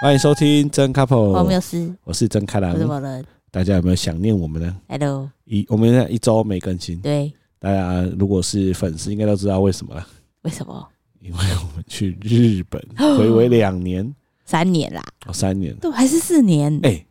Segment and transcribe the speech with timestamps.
[0.00, 2.72] 欢迎收听真 couple，我没有事，我是真开朗。
[2.72, 7.00] 我是某人，大家有没有想念我们呢？Hello，一我们现在一周没更新。
[7.00, 10.06] 对，大家如果是粉丝，应该都知道为什么了。
[10.42, 10.88] 为什么？
[11.18, 12.80] 因为我们去日本，
[13.18, 15.02] 回违两年，三年啦。
[15.26, 16.72] 哦，三年，对，还是四年？
[16.84, 17.06] 哎、欸，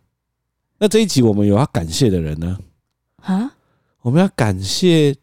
[0.80, 2.58] 那这一集我们有要感谢的人呢？
[3.18, 3.52] 啊，
[4.02, 5.14] 我们要感谢。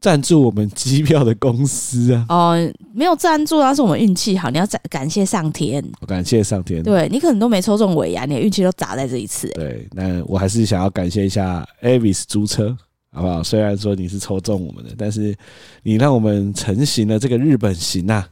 [0.00, 2.26] 赞助我们机票的公司啊！
[2.28, 4.50] 哦，没有赞助，那是我们运气好。
[4.50, 6.82] 你要感谢上天，感谢上天。
[6.82, 9.48] 对，你可能都没抽中尾牙，你的运气都砸在这一次。
[9.48, 12.76] 对，那我还是想要感谢一下 Avis 租车，
[13.10, 13.42] 好不好？
[13.42, 15.34] 虽然说你是抽中我们的，但是
[15.82, 18.28] 你让我们成型了这个日本行啊！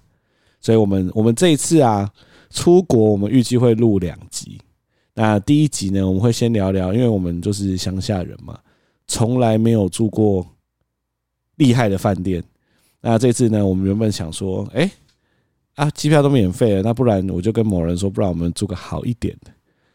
[0.61, 2.09] 所以我们我们这一次啊
[2.51, 4.61] 出国，我们预计会录两集。
[5.15, 8.59] 那第一集呢，我们会先聊聊，因为我们就是乡下人嘛，
[9.09, 10.47] 从来没有住过。
[11.57, 12.43] 厉害的饭店，
[13.01, 14.91] 那这次呢，我们原本想说，哎、欸，
[15.85, 19.51] 啊，机票都免费了，那不然我就跟某人说，不然我们住个好一点的，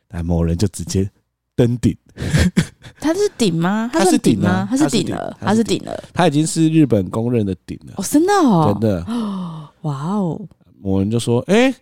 [0.10, 1.10] 那某人就直接
[1.56, 1.96] 登顶。
[3.00, 3.90] 他是顶吗？
[3.94, 4.68] 他是顶吗？
[4.70, 7.94] 他是顶了，他是顶了，他已经是日本公认的顶了。
[7.98, 9.06] 哦，真的哦，真的，
[9.82, 10.40] 哇哦，
[10.82, 11.76] 某人就说，哎、欸，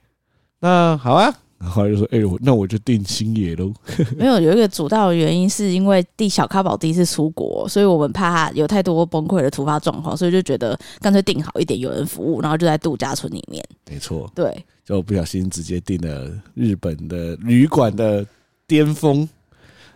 [0.59, 1.33] 那好啊。
[1.59, 3.73] 然后就说：“哎、欸，我那我就定星野喽。
[4.15, 13.63] ”没有，有一个主要的原因是因为第小咖宝第一次出国，所以我们怕他有太多崩溃的突发状况，所以就觉得干脆定好一点，有人服务，然后就在度假村里面。
[13.89, 18.23] 没错，对，就不小心直接订了日本的旅馆的
[18.67, 19.27] 巅峰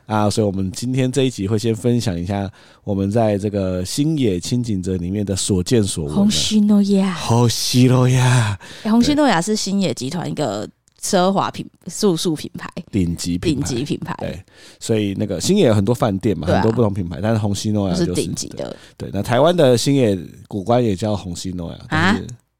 [0.07, 0.27] 啊！
[0.27, 2.49] 所以，我们今天这一集会先分享一下
[2.83, 6.15] 我们在这个星野清景泽里面的所见所闻。
[6.15, 10.67] 红西诺亚，红西诺亚，红西诺亚是星野集团一个。
[11.01, 14.15] 奢华品住宿品牌，顶级品牌，顶级品牌。
[14.19, 14.43] 对，
[14.79, 18.75] 所以那个星野有很多饭店嘛，啊、很多不同品牌，但是红西诺亚就是顶级的。
[18.95, 20.17] 对，那台湾的星野
[20.47, 22.15] 古关也叫红西诺亚啊，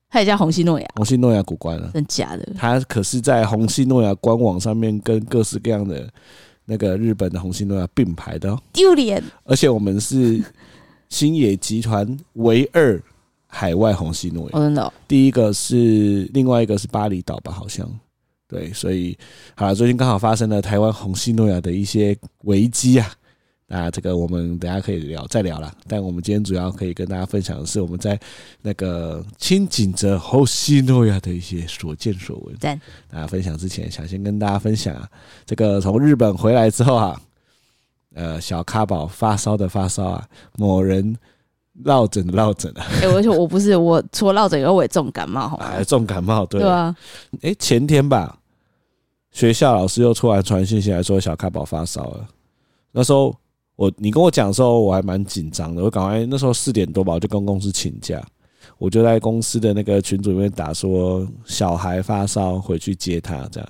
[0.09, 2.51] 它也叫红西诺亚，红西诺亚古关啊，真假的？
[2.57, 6.09] 它可是在红西诺亚官网上面跟各式各样的
[6.65, 9.23] 那个日本的红西诺亚并排的哦，丢脸！
[9.43, 10.43] 而且我们是
[11.09, 12.99] 星野集团唯二
[13.45, 17.87] 海外红西诺亚，真的，第一个是另外一个是巴厘岛吧，好像。
[18.51, 19.17] 对，所以
[19.55, 22.13] 好了，最近刚好发生了台湾红西诺亚的一些
[22.43, 23.09] 危机啊，
[23.67, 25.73] 那这个我们等下可以聊再聊了。
[25.87, 28.19] 但我们今天主要可以跟大家分享的是我们在
[28.61, 32.53] 那个清井泽后西诺亚的一些所见所闻。
[32.57, 32.77] 在，
[33.09, 35.09] 大家分享之前，想先跟大家分享啊，
[35.45, 37.21] 这个从日本回来之后啊，
[38.13, 41.15] 呃，小咖宝发烧的发烧啊，某人
[41.85, 42.85] 落枕的落枕啊。
[42.95, 45.55] 哎、欸，我说我不是，我除了落枕以外，我也重感冒。
[45.63, 46.93] 哎，重感冒，对，对啊。
[47.43, 48.37] 哎，前天吧。
[49.31, 52.27] 学校老师又突然传讯息来说小咖宝发烧了。
[52.91, 53.33] 那时候
[53.75, 58.21] 我你跟我讲的时候我还蛮紧张的，我赶快那时候四点多吧，我就跟公司请假，
[58.77, 63.69] 我就在公司的那个群组里面打说小孩发烧回去接他这样。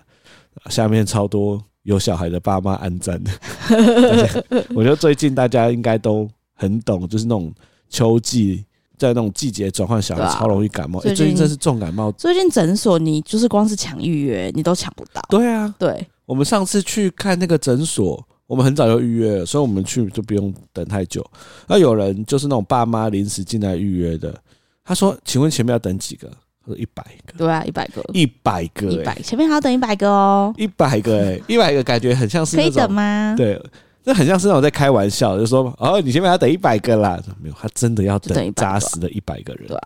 [0.69, 3.31] 下面超多有小孩的爸妈按赞的。
[4.75, 7.53] 我觉得最近大家应该都很懂，就是那种
[7.87, 8.65] 秋季。
[9.01, 10.99] 在那种季节转换，小孩超容易感冒。
[10.99, 12.11] 最近真是重感冒。
[12.11, 15.19] 最近诊所你就是光是抢预约，你都抢不到。
[15.27, 16.05] 对啊，对。
[16.27, 21.25] 我们上次去看那个诊所，我们很早就预约了，所以我们去就不用等太久。
[21.67, 24.31] 那有人就是那种爸妈临时进来预约的，
[24.83, 26.29] 他说：“请问前面要等几个？”
[26.63, 30.53] 他说：“一百个。”对啊，一百个，一百个，一百，前面还要等一百个哦。
[30.57, 33.33] 一百个，哎，一百个感觉很像是可以等吗？
[33.35, 33.59] 对。
[34.03, 39.77] 这很像是那种在开玩笑，就说哦，你前面要等一百个啦，没有，他真的要等扎实的一百个人，对，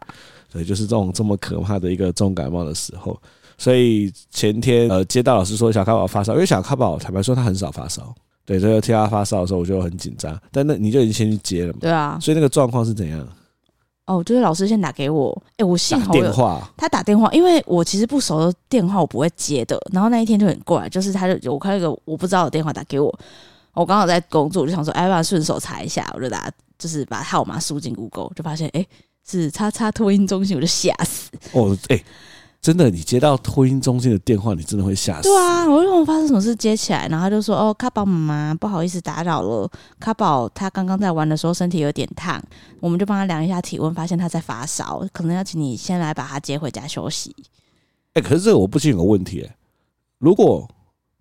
[0.50, 3.19] 所以就是这种这么可怕的一个重感冒的时候，
[3.57, 13.28] 所以前天呃接到老师说小咖宝发烧，因为小咖宝坦白说他很少发烧，对，所以听他发烧的时候我就很紧张，但那你就已经先去接了嘛，对啊，所以那个状况是怎样？
[14.06, 23.13] 哦，就是老师先打给我，哎、欸，我幸好电话，他打电话，因为我其实不熟的电话我不会接的，然后那一天就很怪，就是他就我看那个我不知道的电话打给我。
[23.75, 26.50] 我刚好在工作，我就想说，哎，要顺手查一下，我就打，
[26.80, 28.86] 就是把号码输进 Google，就发现，哎，
[29.27, 31.30] 是叉叉托婴中心，我就吓死。
[31.51, 32.04] 哦，哎，
[32.62, 35.30] 真的，你接到托婴中心的电话，你真的会吓死。
[35.30, 39.69] 对啊，我问我发生什么事接起来，然后他就说：“哦，卡宝妈妈，不好意思打扰了。
[40.00, 42.42] 卡宝他刚刚在玩的时候身体有点烫，
[42.80, 47.36] 我们就帮他量一下体温，发现他在发烧，可能要请你先来把他接回家休息。”
[48.13, 49.56] 哎，可是这个我不禁有个问题，哎，
[50.18, 50.68] 如果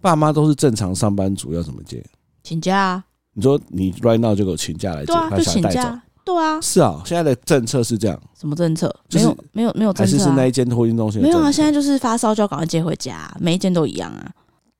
[0.00, 2.04] 爸妈都是正常上班族，要怎么接？
[2.44, 3.04] 请假啊。
[3.32, 6.00] 你说你 right now 就给我请假来接，对啊，就请假。
[6.24, 8.18] 对啊，是啊，现在的政策是这样。
[8.38, 8.94] 什么政策？
[9.12, 10.12] 没有，没有，没有政策。
[10.12, 11.20] 还是是那一间托婴中心？
[11.20, 14.30] 没有啊，现在就是发烧就要赶快接回家，每一间都一样啊。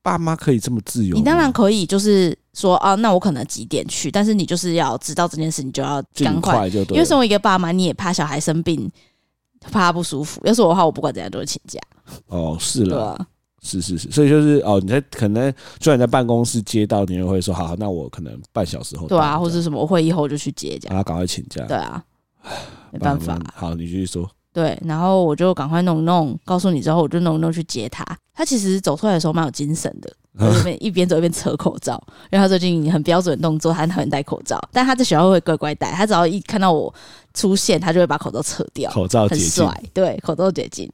[0.01, 1.15] 爸妈可以这么自由？
[1.15, 6.95] 你当然可以，就是说啊，那我可能几点去，但是你就是要知道这件事，你就要赶快就对。
[6.95, 8.91] 因为身为一个爸妈，你也怕小孩生病，
[9.59, 10.41] 怕他不舒服。
[10.45, 11.79] 要是我的话，我不管怎样都会请假。
[12.27, 13.19] 哦，是了。
[13.65, 21.65] 是是是，所以就是哦，你在可能就算你在办公室接到，你也会说好，那我可能半小时后对啊，或者什么会议后就去接，这样，然后赶快请假。
[21.65, 22.03] 对啊，
[22.91, 23.39] 没办法。
[23.55, 24.29] 好，你继续说。
[24.53, 28.05] 对，然后我就赶快弄弄，告诉你之后，我就弄弄去接他。
[28.33, 30.13] 他其实走出来的时候蛮有精神的，
[30.79, 32.01] 一边走一边扯口罩，
[32.31, 36.93] 因为他最近很标准的动作，他很讨厌戴口罩，但他在学校会乖乖戴，他只要一看到我
[37.33, 40.89] 出现，他就会把口罩扯掉，口罩很帅，对，口罩解禁。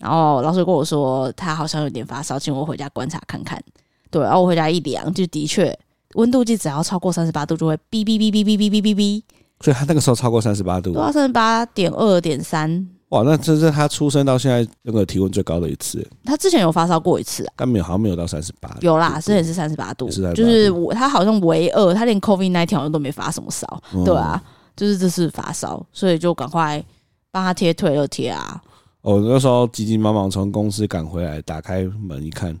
[0.00, 3.62] 然后老师跟我说，他好像有点发烧，请我回家观察看看。
[4.10, 5.78] 对，然后我回家一量，就的确
[6.14, 9.22] 温度计只要超过三十八度，就会哔哔哔哔哔哔哔哔哔。
[9.60, 12.88] 所以他那个时候超过三十八度，对啊，三十八点二点三。
[13.10, 16.08] 哇，那这是他出生到现在那个体温最高的一次。
[16.24, 18.74] 他之前有发烧过一次啊，但没有，好像没有到三十八。
[18.80, 23.66] 有啦，之前是三十八度，就是我他好像唯二，他连 COVID nineteen 好像都没发什么烧。
[23.94, 24.40] 嗯、对啊，
[24.76, 26.82] 就是这次发烧，所以就赶快
[27.30, 28.62] 帮他贴退热贴啊。
[29.02, 32.52] 哦，那时候急急忙忙从公司赶回来，打开门一看，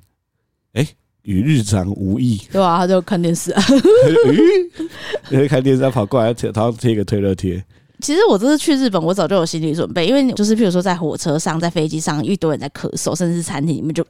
[0.72, 0.88] 哎、欸，
[1.22, 2.40] 与日常无异。
[2.50, 3.62] 对啊，他就看电视啊，
[5.30, 7.62] 因为看电视，他跑过来，贴，他贴一个退热贴。
[8.00, 14.02] 其实我这次去日本，我早就有心理准备，因为就是譬如说在火车上、在飞机上，一堆人在咳嗽，甚至是餐厅里面就，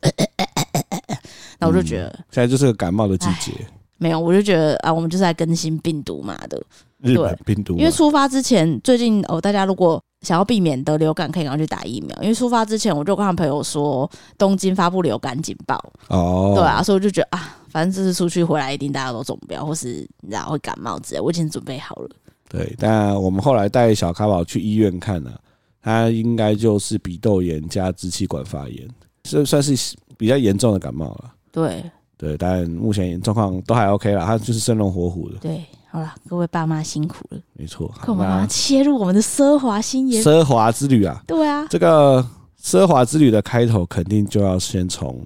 [1.58, 3.50] 那我就觉得、嗯、现在就是个感冒的季节。
[3.98, 6.62] 没有，我就觉得啊，我们就是在更新病毒嘛的，
[7.02, 7.76] 日本病毒。
[7.76, 12.14] 因为出发之前，最近哦，大家如果想要避免得流感，可以赶快去打疫苗。
[12.22, 22.10] 因为出发之前，我就跟朋友说，东京发布流感警报哦，对啊，所以我就觉得啊，反正这次出去回来，一定大家都中标，或是你知道会感冒之类，我已经准备好了。
[22.48, 25.40] 对，但我们后来带小咖宝去医院看了，
[25.80, 28.86] 他应该就是鼻窦炎加支气管发炎，
[29.22, 31.32] 这算是比较严重的感冒了。
[31.50, 31.82] 对
[32.18, 35.38] 对，但目前状况都还 OK 了，他就是生龙活虎的。
[35.38, 35.64] 对。
[35.90, 37.38] 好了，各位爸妈辛苦了。
[37.54, 41.20] 没错，我们要切入我们的奢华新野奢华之旅啊！
[41.26, 42.24] 对啊，这个
[42.62, 45.20] 奢华之旅的开头肯定就要先从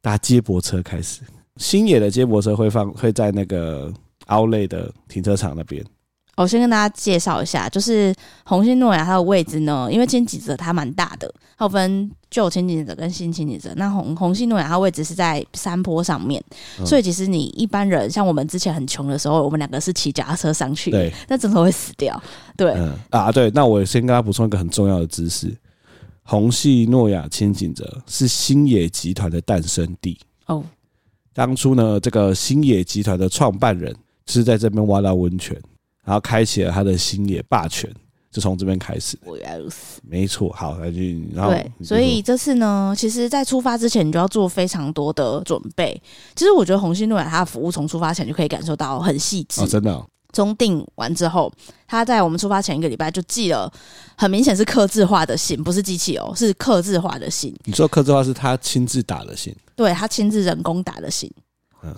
[0.00, 1.20] 搭接驳车开始。
[1.58, 3.92] 星野的接驳车会放会在那个
[4.28, 5.84] Outlet 的停车场那边。
[6.42, 8.12] 我先跟大家介绍一下，就是
[8.44, 13.72] 虹夕诺亚它的位置呢，因为前几者它蛮大的，它有分旧轻井泽跟新轻井泽。
[13.76, 16.42] 那虹虹夕诺亚它位置是在山坡上面，
[16.80, 22.20] 嗯、所以其实你一般人像我们之前很穷的时候，我们两个是骑脚踏车上去，对，那真的会死掉。
[22.56, 25.56] 对、嗯、啊，对，那我先跟大家补充一个很重要的知识：
[26.24, 30.64] 红系诺亚千景泽是星野集团的诞生地哦。
[31.32, 33.94] 当初呢，这个星野集团的创办人
[34.26, 35.56] 是在这边挖到温泉。
[36.04, 37.92] 然后开启了他的星野霸权，
[38.30, 39.18] 就从这边开始。
[39.24, 40.52] 我原来如此，没错。
[40.52, 41.00] 好，那就
[41.34, 46.00] 然后对，所以这次呢，其实，在出发之前，你就要做非常多的准备。
[46.34, 49.60] 其实，我觉得红心诺亚它的服务从出发前就可以感受到很细致。
[49.60, 50.06] 哦，真的哦。
[50.32, 51.52] 中订完之后，
[51.86, 53.70] 他在我们出发前一个礼拜就寄了，
[54.16, 57.54] 很明显是刻字化的信，不是机器哦，是刻字化的信。
[57.64, 59.54] 你说刻字化是他亲自打的信？
[59.76, 61.30] 对，他亲自人工打的信。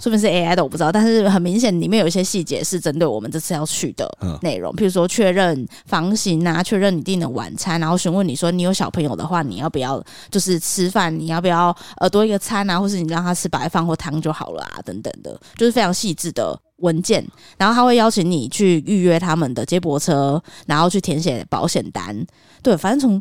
[0.00, 4.10] 说明是 AI 的，我不知道，但是很明显里面有一些细节是针对我们这次要去的
[4.42, 17.24] 内容，譬如说确认房型啊，确认你订的晚餐，然后询问你说你有小朋友的话，你要不要就是吃饭，你要不要呃多一个餐啊，或是你让他吃白饭或汤就好了啊，等等的，就是非常细致的文件。
[17.58, 22.26] 然后他会邀请你去预约他们的接驳车，然后去填写保险单。
[22.62, 23.20] 对，反正从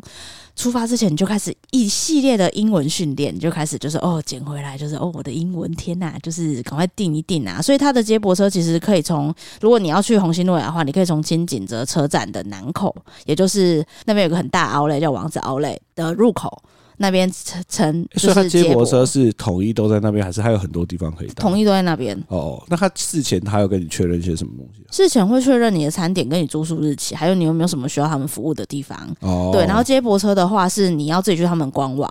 [0.56, 7.60] 出发之前就开始一系列的英文训练，就开始就是哦捡回来就是哦我的英文天呐，就是赶快订一订啊！
[7.60, 12.94] 所以他的接驳车其实可以从，如果你要去红星诺亚的话，你可以从金井泽车站的南口，
[13.26, 16.62] 也就是那边有个很大凹类叫王子凹类的入口。
[16.98, 21.34] 那边乘乘，所以他接驳车是统一都在那边，还是还有很多地方可以到？
[21.42, 22.16] 统一都在那边。
[22.28, 24.84] 哦，那他事前他要跟你确认一些什么东西？
[24.90, 28.96] 事前会确认你的餐点跟你住宿日期，还有你有没有什么需要他们服务的地方。
[29.20, 32.08] 哦，对，然后接驳车的话是你要自己去他们官网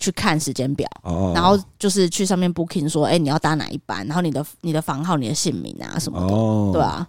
[0.00, 7.06] 去看时间表，哦，然后就是去上面 booking 说，哎、欸，你要搭哪一班，然后你的你的房号、你的姓名啊什么的，哦，对啊。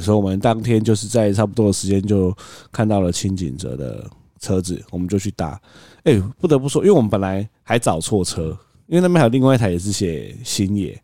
[0.00, 2.34] 所以我们当天就是在差不多的时间就
[2.70, 4.04] 看到了清景泽的。
[4.42, 5.56] 车子，我们就去搭。
[6.04, 8.56] 哎，不得不说，因为我们本来还找错车，
[8.86, 11.00] 因为那边还有另外一台也是写星野，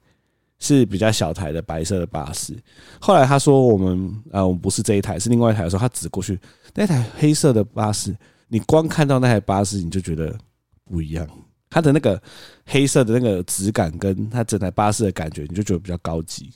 [0.59, 2.57] 是比较小台的白色的巴士。
[3.00, 6.38] 后来他说我们啊，我们不是这一台，是另外一台的时候，他指过去
[6.75, 8.17] 那台黑色的巴士，
[8.49, 10.37] 你光看到那台巴士，你就觉得
[10.85, 11.26] 不一样。
[11.71, 12.21] 它的那个
[12.64, 16.50] 黑色的那个质感，跟它整台巴士的感觉，你就觉得比较高级。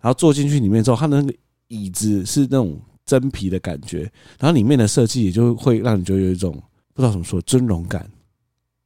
[0.00, 6.62] 然后坐进去里面之后，它的那个椅子是那种真皮的感觉，然后里面的设计也就会让你觉得有一种
[6.94, 8.06] 不知道怎么说尊荣感。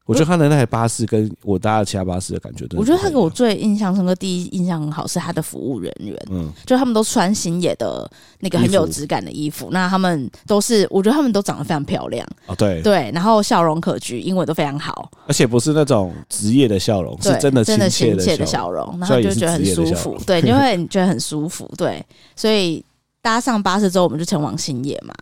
[0.05, 8.09] 我觉得他的那台巴士跟我搭的其他巴士的感觉都，我觉得他给我最印象深刻，第一印象很好是他的服务人员，嗯，就他们都穿星野的
[8.39, 12.81] 那个很有质感的衣服，那他们都是，我觉得他们都长得非常漂亮，哦，对。
[12.83, 22.01] 对，然后笑容可掬，英文都非常好，而且不是那种职业的笑容，是真的真的亲切的笑容，然后就觉得很舒服，对， 就会觉得很舒服，对，
[22.37, 22.81] 所以
[23.21, 25.13] 搭上巴士之后，我们就前往星野嘛。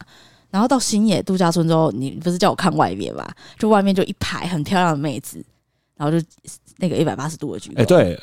[0.54, 3.28] 然后到新野度假村之后，你不是叫我看外面嘛？
[3.58, 5.44] 就外面就一排很漂亮的妹子，
[5.96, 6.24] 然后就
[6.76, 7.78] 那个一百八十度的鞠躬。
[7.80, 8.16] 哎，对，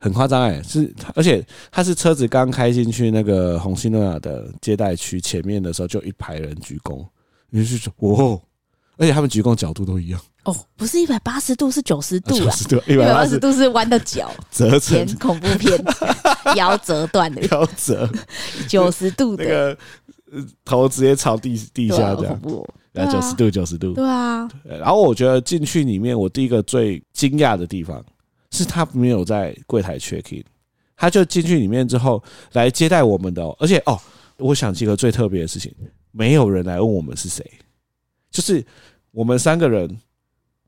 [0.00, 7.06] 很夸张哎，是而且他是车子刚开进去那个红星诺亚的接待区前面的时候，就一排人鞠躬，
[7.50, 8.42] 你就说哦，
[8.96, 12.54] 而且他们鞠躬角度都一样哦，不是一百八十度，是九十度啊，
[12.88, 15.80] 一百八十度是弯的脚折成恐怖片，
[16.56, 18.10] 腰折断的 腰折
[18.66, 19.44] 九十度的。
[19.44, 19.78] 那个
[20.64, 22.40] 头直接朝地地下这样，
[22.92, 24.48] 然后九十度九十度，对啊。
[24.64, 28.04] 然后我觉得进去里面，我第一个最惊讶的地方
[28.50, 30.44] 是他没有在柜台 check in，
[30.96, 33.98] 他就进去里面之后来接待我们的，而且哦，
[34.38, 35.74] 我想起一个最特别的事情，
[36.10, 37.44] 没有人来问我们是谁，
[38.30, 38.64] 就是
[39.10, 39.98] 我们三个人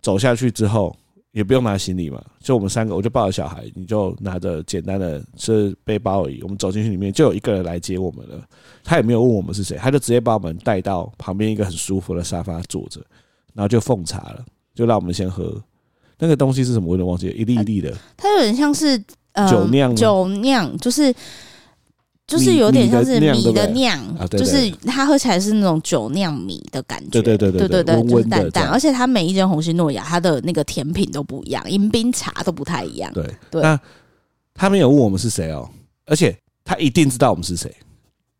[0.00, 0.96] 走下去之后。
[1.32, 6.42] 也不用拿行李嘛，就我们三个，我就抱着小孩，你就拿着简单的是背包而已。
[6.42, 8.42] 我们走进去里面，就有一个人来接我们了。
[8.82, 13.00] 他也没有问我们是谁，他就直接把我们带到旁边一个很舒服的沙发坐着，
[13.54, 14.44] 然后就奉茶了，
[14.74, 15.62] 就让我们先喝
[16.18, 21.14] 那个东西是什么，我有点忘记了，一粒一粒的，它有点像是呃酒酿，酒酿就是。
[22.28, 33.10] 就是有点像是米的酿，就是它喝起来是那种酒酿米的感觉，对对对对对对，就是淡淡，而且它每一间红星诺亚，它的那个甜品都不一样，迎宾茶都不太一样。
[33.14, 33.80] 对对，那
[34.52, 35.66] 他没有问我们是谁哦，
[36.04, 37.74] 而且他一定知道我们是谁，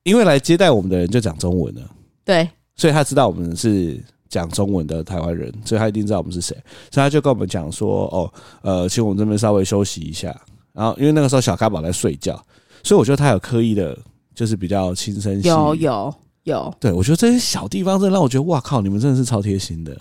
[0.03, 1.81] 因为来接待我们的人就讲中文了，
[2.27, 6.55] 对，所以他知道我们是讲中文的台湾人，所以他一定知道我们是谁，
[6.93, 8.31] 所以他就跟我们讲说，哦，
[8.61, 10.39] 呃，请我们这边稍微休息一下，
[10.75, 12.39] 然后因为那个时候小咖宝在睡觉。
[12.83, 13.99] 所以我觉得他有刻意的，
[14.35, 15.49] 就是比较轻声细。
[15.49, 19.93] 有有有，对我觉得这些小地方真的让我觉得哇靠，你们真的是超贴心的。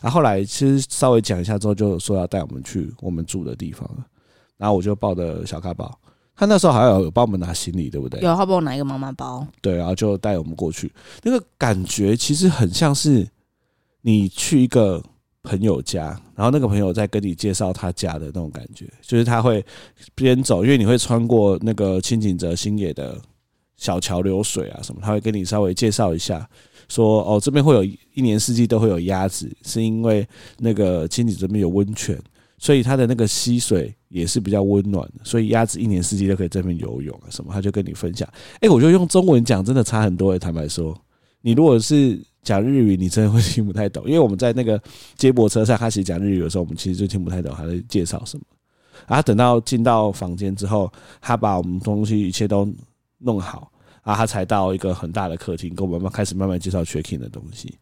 [0.00, 3.88] 然后后来其实稍微讲一下之后，就说要带我们去我们住的地方。
[4.56, 5.90] 然后我就抱着小咖包，
[6.34, 8.20] 他那时候好像有帮我们拿行李，对不对？
[8.20, 9.46] 有，他帮我拿一个妈妈包。
[9.60, 10.92] 对，然后就带我们过去。
[11.22, 13.28] 那个感觉其实很像是
[14.02, 15.02] 你去一个。
[15.42, 19.64] 朋友家，然后那个朋友在跟你介绍他家的那种感觉，就是他会
[20.14, 23.18] 边走，因为你会穿过那个轻井泽星野的
[23.76, 26.46] 小桥流水啊什么，他会跟你稍微介绍一下，
[26.88, 30.26] 说哦这边会有一年四季都会有鸭子，是因为
[30.58, 32.20] 那个轻井这边有温泉，
[32.58, 38.28] 所以它的那个溪水也是比较温暖的，所以鸭子一年四季都可以在这边游泳啊什么，他就跟你分享。
[38.60, 40.94] 哎，我觉得用中文讲真的差很多诶，坦白说，
[41.40, 42.20] 你如果是。
[42.42, 44.82] 讲日语你真的会听不太懂，因为我们在那个
[45.14, 48.44] 接驳车上，他其实讲日语的时候，我们其实就听不太懂他在介绍什么。
[49.06, 52.66] 然后等到进到房间之后，他把我们东西一切都
[53.18, 53.70] 弄好，
[54.02, 57.76] 然后他才到一个很大的客厅，跟我们开始慢慢介绍 check in 的东西。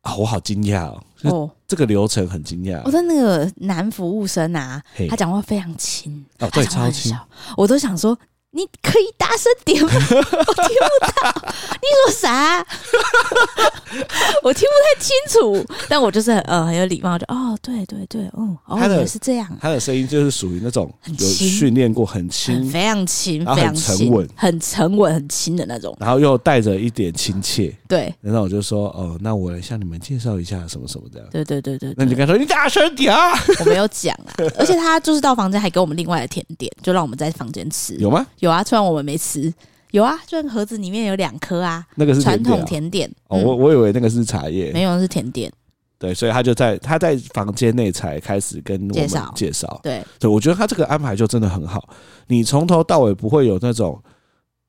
[0.00, 1.04] 啊，我好惊讶哦！
[1.24, 2.80] 哦，这个流程很惊讶。
[2.86, 7.14] 我的那个男服务生啊，他讲话非常轻哦，对，超轻，
[7.58, 8.18] 我都想说。
[8.52, 9.90] 你可以大声点吗？
[9.92, 11.52] 我听不到。
[11.74, 12.64] 你说啥？
[14.42, 15.64] 我听不太清楚。
[15.88, 19.46] 但我就是呃很有礼貌，就哦对对对，嗯，哦原来是这样。
[19.60, 25.94] 他的声音就是属于那种有训练过，很轻，非常轻，非常沉稳，很沉稳，很轻的那种。
[26.00, 27.74] 然后又带着一点亲切。
[27.86, 28.14] 对。
[28.22, 31.28] 然后我就说哦，那我来向你们介绍一下什么什么这样。
[31.30, 31.92] 对对对对。
[31.96, 33.32] 那你就跟他说你大声点啊！
[33.60, 37.94] 我没有讲啊，而且他就是到房间还给我们另外的甜点，就让我们在房间吃。
[37.96, 38.26] 有吗？
[38.40, 39.52] 有啊，虽然我们没吃，
[39.90, 43.10] 有啊，就盒子里面有两颗啊，那个是传统甜点。
[43.28, 45.52] 哦，我我以为那个是茶叶，没有，是甜点。
[45.98, 49.80] 对，所以他就在他在房间内才开始跟我们介绍。
[49.82, 51.88] 对，对，我觉得他这个安排就真的很好，
[52.26, 53.98] 你从头到尾不会有那种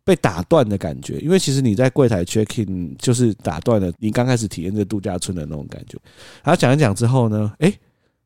[0.06, 5.98] 被打断的感觉，因为其实你在柜台 check in 就是打断了你刚开始体验这度假村的那种感觉。
[6.44, 7.74] 然后讲一讲之后呢，哎，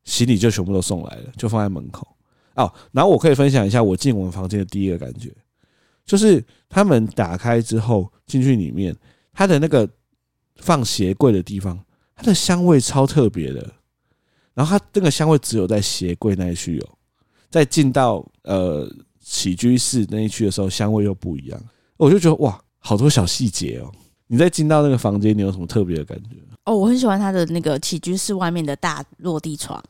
[0.04, 2.06] 行李就全部都送来了，就放在门口。
[2.54, 5.28] 哦，然后我可以分享一下我进我们房间的第一个感觉，
[6.04, 8.94] 就是他们打开之后进去里面，
[9.32, 9.88] 它的那个
[10.56, 11.78] 放鞋柜的地方
[12.14, 13.72] 它的香味超特别的。
[14.54, 16.88] 然后它那个香味只有在鞋柜那一区有，
[17.48, 18.86] 在进到呃
[19.18, 21.58] 起居室那一区的时候，香味又不一样。
[21.96, 23.90] 我就觉得哇，好多小细节哦。
[24.26, 26.36] 你在进到那个房间，你有什么特别的感觉？
[26.64, 29.82] 哦，我很喜欢它的那个起居室外面的大落地窗。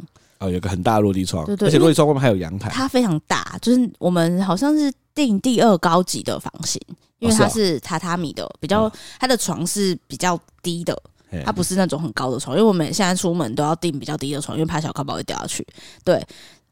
[0.42, 2.68] 哦，有个很大的落地窗，对对，而且落地窗外面还有阳台。
[2.70, 6.80] 它非常大，就是我们好像是订第二高级的房型，
[7.18, 11.00] 因为它是榻榻米的，比较它的床是比较低的，
[11.44, 15.66] 它不是那种很高的床，因为我们现在出门都要订比较低的床，因为怕小靠包会掉下去。
[16.04, 16.20] 对。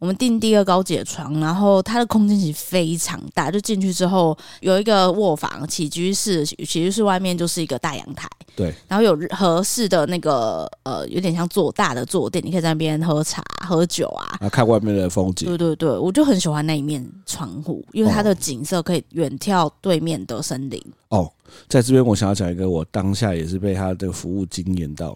[0.00, 8.26] 我们订第二高级的床，然后它的空间其实非常大，就进去之后有一个卧房、起居室，起居室外面就是一个大阳台，
[8.56, 15.46] 对，然后有合适的那个呃，有点像坐大的坐垫，你可以在那边喝茶、喝酒啊，啊，看外面的风景。
[15.46, 20.82] 对对对，我就很喜欢那一面窗户，因为它的景色可以远眺对面的森林。
[21.10, 21.30] 哦，
[21.68, 25.14] 在这边我想要讲一个，我当下也是被他的服务惊艳到，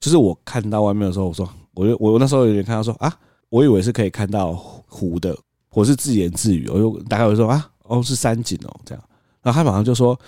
[0.00, 3.16] 就是我看到外面的时候，我说，我就我那时候有点看到说啊。
[3.54, 4.52] 我以为是可以看到
[4.88, 5.32] 湖的，
[5.70, 9.04] 我是自言自语，我就大概会说啊，哦是山景哦这样，
[9.44, 10.18] 然后他马上就说，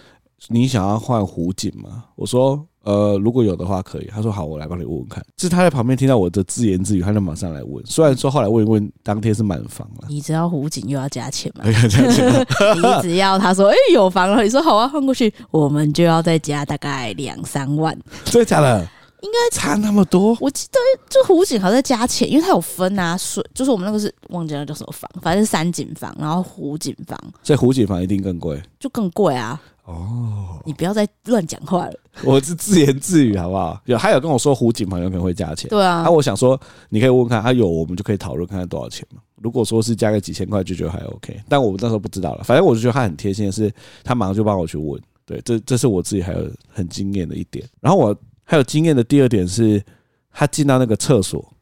[0.46, 2.04] 你想要换湖景吗？
[2.14, 5.20] 我说呃如果有的话可以，他说好，我来帮你问问看。
[5.38, 7.84] 是他在旁边听到我的自言自语，他就马上来问。
[7.84, 10.06] 虽然说后来问一问，当天是满房了。
[10.08, 11.64] 你知道湖景又要加钱吗？
[11.66, 12.46] 要加钱？
[12.78, 17.92] 你只要他说哎、欸、有房了，你说好啊换过去，我们就要再加大概两三万。
[18.24, 18.88] 真的假的？
[19.22, 29.60] 应该差那么多，我记得就湖景还在加钱，因为它有分啊，水就是我们那个是忘记了叫什么房，反正是山景房，然后湖景房，所以湖景房一定更贵，就更贵啊。
[29.84, 31.92] 哦，你不要再乱讲话了，
[32.24, 33.80] 我是自言自语好不好？
[33.84, 36.02] 有还有跟我说湖景房有可能会加钱，对啊。
[36.02, 39.22] 那、啊、我想说，你可以问问看，他、啊、有我们就可以讨论看看多少钱嘛。
[39.36, 41.40] 如果说是加个几千块，就觉得还 OK。
[41.48, 47.64] 但我们那时候不知道了，反正我就觉得他很贴心的是，他马上就帮我去问，对，这这是我自己还有很惊艳的一点。
[47.80, 48.16] 然后我。
[48.48, 49.82] 还有经验的第二点是，
[50.30, 51.52] 他进到那个厕所，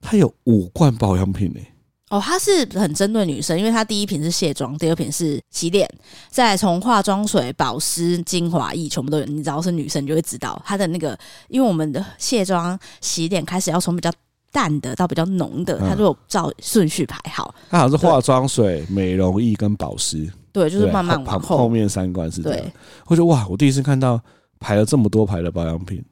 [0.00, 1.60] 他有五罐保养品呢。
[2.08, 5.88] 哦，他是很针对女生，因为他第一瓶是卸妆，第二瓶是洗脸，
[6.28, 9.24] 再从化妆水、保湿、精华液全部都有。
[9.26, 11.16] 你只要是女生，你就会知道他的那个，
[11.48, 14.12] 因为我们的卸妆、洗脸开始要从比较
[14.50, 17.54] 淡的到比较浓的，他就有照顺序排好。
[17.70, 22.66] 他好像是化妆水、美容液跟保湿，对，就是慢慢往后，后面三罐是这样。
[23.06, 24.20] 我觉得哇，我第一次看到
[24.58, 26.04] 排了这么多排的保养品。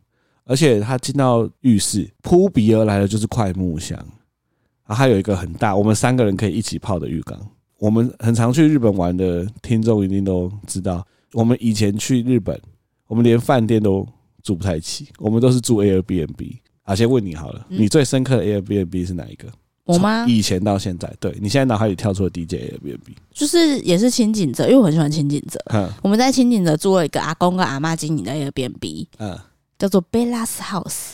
[0.49, 3.99] 而且他进到浴室，扑鼻而来的就是快木香，
[4.85, 7.39] 啊还有一个很大，我们三个人可以一起泡的浴缸。
[7.79, 12.59] 我们很常去日本玩的听众一定都知道，我们以前去日本，
[13.07, 14.05] 我们连饭店都
[14.43, 16.57] 住不太起，我们都是住 Airbnb。
[16.83, 19.47] 啊，先问你好了，你最深刻的 Airbnb 是哪一个？
[19.85, 20.25] 我吗？
[20.27, 25.61] 以前到现在，对，你现在脑海里跳出了 DJ Airbnb 就是也是清井泽，因为我很喜欢清井泽。
[26.03, 29.07] 我们在清井泽住了一个阿公跟阿妈经营的 Airbnb。
[29.19, 29.39] 嗯。
[29.79, 31.13] 叫做 Bella's House，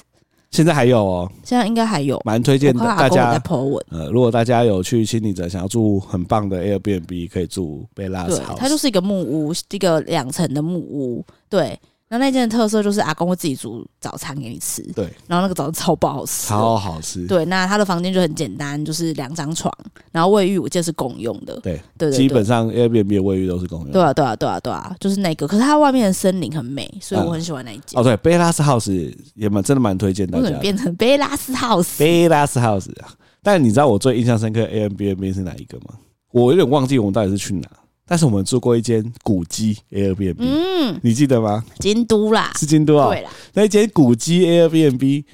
[0.51, 2.81] 现在还有哦，现在应该还有，蛮推荐的。
[2.81, 8.47] 大家文，呃，如果大家有去清理者想要住很棒的 Airbnb，可以住 Bella's House。
[8.47, 11.79] 对，它就是一个木屋，一个两层的木屋，对。
[12.11, 15.05] 那那间的特色就是阿公会自己煮早餐给你吃，对。
[15.27, 17.27] 然后那个早餐超不好吃，超好吃。
[17.27, 19.73] 对，那他的房间就很简单，就是两张床，
[20.13, 21.59] 然后卫浴我记得是共用的。
[21.61, 23.93] 对，对对，基本上 Airbnb 的卫浴都是共用的。
[23.95, 25.49] 对啊，对啊，对啊，对啊，就是那个。
[25.49, 27.99] 可是它外面的森林很美，所以我很喜欢那一间。
[27.99, 30.51] 哦，对，Bella's House 也蛮真的蛮推荐大家。
[30.59, 33.15] 变成 Bella's House，Bella's House 啊！
[33.43, 35.95] 但你知道我最印象深刻 Airbnb 是哪一个吗？
[36.33, 37.69] 我有点忘记我们到底是去哪。
[38.07, 41.65] 但是我们住过一间古迹 Airbnb，嗯，你记得吗？
[41.79, 43.09] 京都啦，是京都啊。
[43.09, 45.25] 对啦，那一间古迹 Airbnb，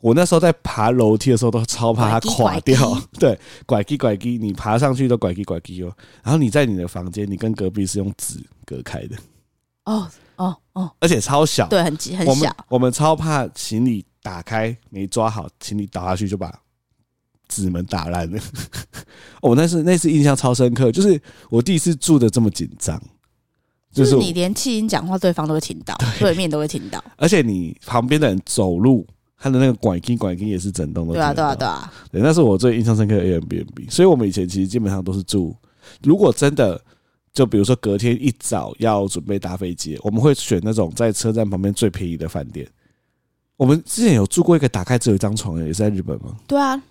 [0.00, 5.92] 我那时候在爬楼梯的时候都超怕它垮掉，拐拐机对，拐机拐机，你爬上去都拐机拐机哦。
[6.22, 9.16] 然后你在你的房间，你跟隔壁是用纸隔开的，
[9.84, 12.56] 哦哦哦，而且超小，对，很很小。
[12.68, 16.52] 我们超怕行李打开没抓好，行李倒下去就把。
[17.48, 18.40] 纸门打烂了，
[19.42, 23.00] 哦，那是那次印象超深刻，就是我第一次住的这么紧张，
[23.92, 26.34] 就是你连气音讲话，对方都会听到，对。
[26.34, 35.54] 面都会听到，而且你旁边的人走路，他的那个拐音拐音也是震动的，对啊对啊对啊，对，那是我最印象深刻的 Airbnb，所以我们以前其实基本上都是住，
[36.02, 36.80] 如果真的
[37.32, 42.66] 就比如说隔天一早要准备搭飞机，我们会选那种在车站旁边最便宜的饭店。
[43.56, 46.36] 我们之前有住过一个打开只有一张床的，也是在日本吗？
[46.48, 46.82] 对啊。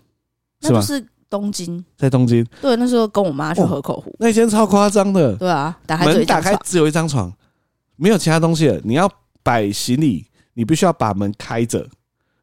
[0.63, 2.45] 那就是东京，在东京。
[2.62, 5.36] 对，那时候跟我妈去河口湖，那间超夸张的。
[5.36, 7.32] 对啊，打开门打开只有一张床，
[7.95, 8.80] 没有其他东西了。
[8.84, 9.10] 你要
[9.41, 11.88] 摆行李，你必须要把门开着，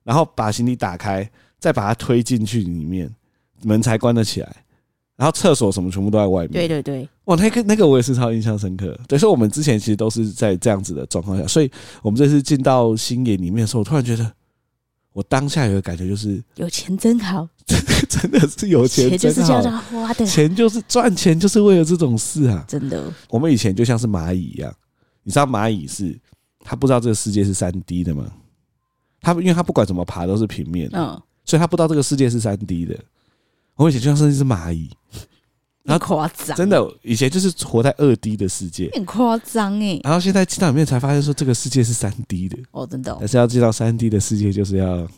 [0.04, 1.28] 然后把行李打开，
[1.58, 3.10] 再把它推进去里面，
[3.62, 4.64] 门才关得起来。
[5.16, 6.52] 然后厕所什么全部都在外面。
[6.52, 8.98] 对对对，哇，那个那个我也是超印象深刻。
[9.06, 14.32] 对，所以我们之前其实都是在这样子的状况下，所以我们这次进到星野里面的时候，我突然觉得
[15.12, 17.48] 我当下有个感觉就是有钱真好，
[18.08, 22.64] 真的是有钱，钱就是这样花的，钱就是赚钱就是为了这种事啊！
[22.68, 24.72] 真的，我们以前就像是蚂蚁一样，
[25.22, 26.18] 你知道蚂蚁是
[26.64, 28.30] 它不知道这个世界是三 D 的吗？
[29.20, 32.96] 它因为它不管怎么爬都是平面的，嗯，所以它不知道这个世界是三 D 的。
[33.74, 34.90] 我以前就像是一只蚂蚁。
[35.86, 39.98] 很夸张，真的，以前就是活在二 D 的世界，很夸张哎。
[40.04, 43.16] 然后现在进到里面才发现说这个世界是三 D 的哦，真的。
[43.18, 45.08] 但是要进到三 D 的世界，就是要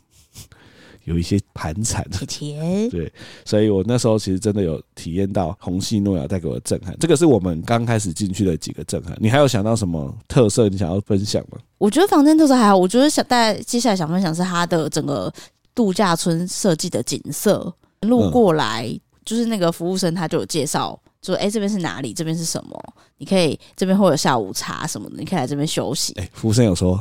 [1.04, 2.06] 有一些盘缠。
[2.28, 3.12] 钱对，
[3.44, 6.96] 所以我那时候其实真的有体验到红系诺亚带给我的震撼。
[7.00, 9.16] 这个是我们刚开始进去的几个震撼。
[9.20, 10.68] 你还有想到什么特色？
[10.68, 11.58] 你想要分享吗？
[11.78, 12.76] 我觉得房间特色还好。
[12.76, 15.30] 我觉得想带接下来想分享是它的整个
[15.74, 18.96] 度假村设计的景色，路过来。
[19.22, 22.12] 嗯就是那个服务生，他就有介绍，说：“哎、欸，这边是哪里？
[22.12, 22.94] 这边是什么？
[23.18, 27.00] 你可以这边会有下午茶什么的，你可以来这边休息。”哎，服务生有说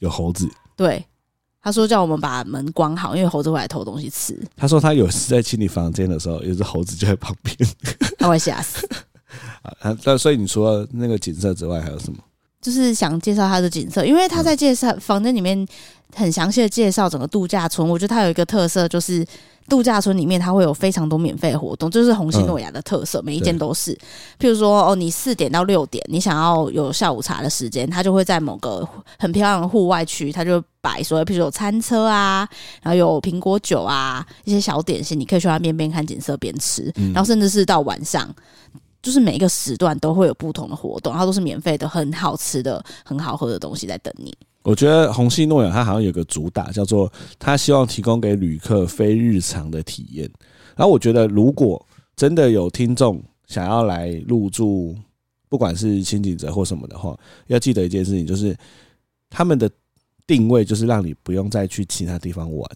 [0.00, 0.46] 有猴子，
[0.76, 1.02] 对，
[1.62, 4.38] 他说叫我们把门关好，因为猴子会来偷东西吃。
[4.54, 7.56] 他说他有时在清理房间的时候，有只猴子就在旁边，
[8.20, 8.86] 他会吓死。
[9.80, 12.18] 啊，那所以你除了那个景色之外，还有什么？
[12.60, 15.66] 就是想介绍它的景色，因为他在介绍房间里面
[16.14, 17.88] 很详细的介绍整个度假村。
[17.88, 19.26] 我觉得它有一个特色就是。
[19.68, 23.94] 度假村里面，它会有非常多免费活动，就是红星诺亚的特色，每一间都是。
[24.38, 28.86] 譬如说，哦，你四点到六点，你想要有下午茶的时间，它就会在某个
[29.18, 32.46] 很漂亮的户外区，它就摆所有，譬如说有餐车啊，
[32.82, 36.92] 然后有苹果酒啊，一些小点心，你可以去那边边看景色边吃。
[37.12, 38.28] 然后甚至是到晚上，
[39.02, 44.36] 就是每一个时段都会有不同的活动，然后都是免费的，很好吃的、很好喝的东西在等你。
[44.64, 50.28] 我觉得虹夕诺亚它好像有个主打，叫做它希望提供给旅客非日常的体验。
[50.74, 54.96] 然后我觉得，如果真的有听众想要来入住，
[55.48, 58.56] 不管是轻井泽或什么的话，要记得一件事情，就是
[59.28, 59.70] 他们的
[60.26, 62.68] 定位就是让你不用再去其他地方玩，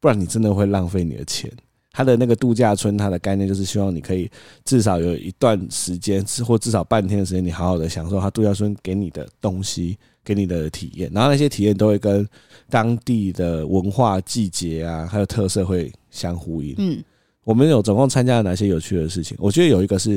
[0.00, 1.50] 不然你真的会浪费你的钱。
[1.94, 4.30] 它的那个度假村，它的概念就是希望你可以
[4.66, 9.96] 至少有一段时间，或至少半天的时间，你好好的享受它度假村给你的东西。
[10.26, 12.26] 给你的体验，然后那些体验都会跟
[12.70, 16.74] 当地的文化、季节啊，还有特色会相呼应。
[16.78, 17.04] 嗯，
[17.44, 19.36] 我们有总共参加了哪些有趣的事情？
[19.38, 20.12] 我觉得有一个是，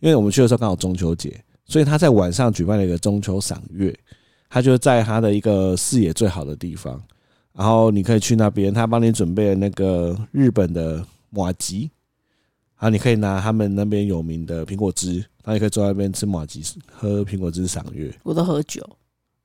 [0.00, 1.34] 因为我们去的时候刚好中秋节，
[1.64, 3.98] 所以他在晚上举办了一个中秋赏月。
[4.50, 7.02] 他就在他的一个视野最好的地方，
[7.54, 11.90] 然后你可以去那边，他帮你准备了那个日本的麻吉
[12.76, 16.62] 啊你可以拿他们那边有名的苹果汁，然后你可以坐在那边吃马吉，
[16.92, 18.14] 喝苹果汁赏月。
[18.22, 18.84] 我都喝酒。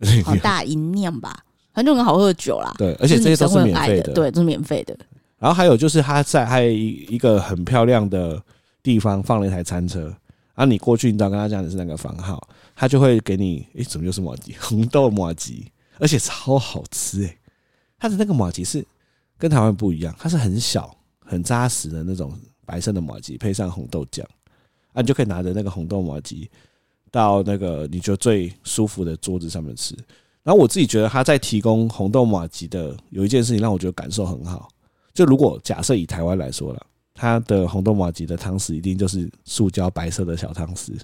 [0.26, 2.74] 好大一酿吧，反正很好喝的酒啦。
[2.76, 4.98] 对，而且这些都是免费的，对，都是免费的。
[5.38, 8.41] 然后还有就是，他在还有一一个很漂亮的
[8.82, 10.06] 地方放了一台餐车，
[10.56, 12.41] 然后你过去，你只要跟他讲你是那个房号，
[12.76, 14.56] 他就会给你，诶，怎么又是马吉？
[14.60, 17.38] 红豆马吉，而且超好吃诶。
[18.00, 18.84] 他的那个马吉是
[19.38, 20.98] 跟台湾不一样，它是很小、
[21.32, 24.28] 很扎实的那种白色的麻吉，配上红豆酱，
[24.91, 26.50] 啊，你就可以拿着那个红豆麻吉。
[27.10, 29.94] 到那个你觉得最舒服的桌子上面吃，
[30.44, 34.70] 然后我自己觉得他在提供红豆麻吉的有一件事情让我觉得感受很好，
[35.13, 40.98] 就如果假设以台湾来说了，他的红豆麻吉的汤匙一定就是塑胶白色的小汤匙，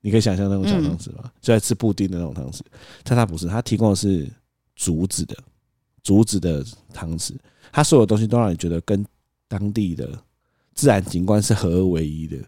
[0.00, 1.30] 你可以想象那种小汤匙吗？
[1.42, 2.60] 就在吃布丁的那种汤匙，
[3.04, 4.26] 但他不是，他提供的是
[4.74, 5.36] 竹子的
[6.02, 7.34] 竹子的汤匙，
[7.70, 9.04] 他所有东西都让你觉得跟
[9.50, 10.08] 当地的
[10.74, 12.38] 自然景观是合二为一的。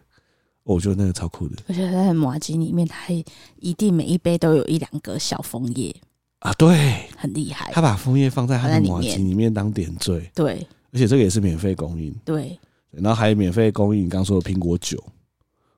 [0.63, 3.13] 我觉得那个超酷的，而且在麻吉里面，它
[3.59, 5.93] 一定每一杯都有一两个小枫叶
[6.39, 7.69] 啊，对，很厉害。
[7.73, 12.57] 他把枫叶放在他的麻吉里面当点缀，对，而且这个也是免费供应，对。
[12.91, 14.97] 然后还有免费供应你刚说的苹果酒，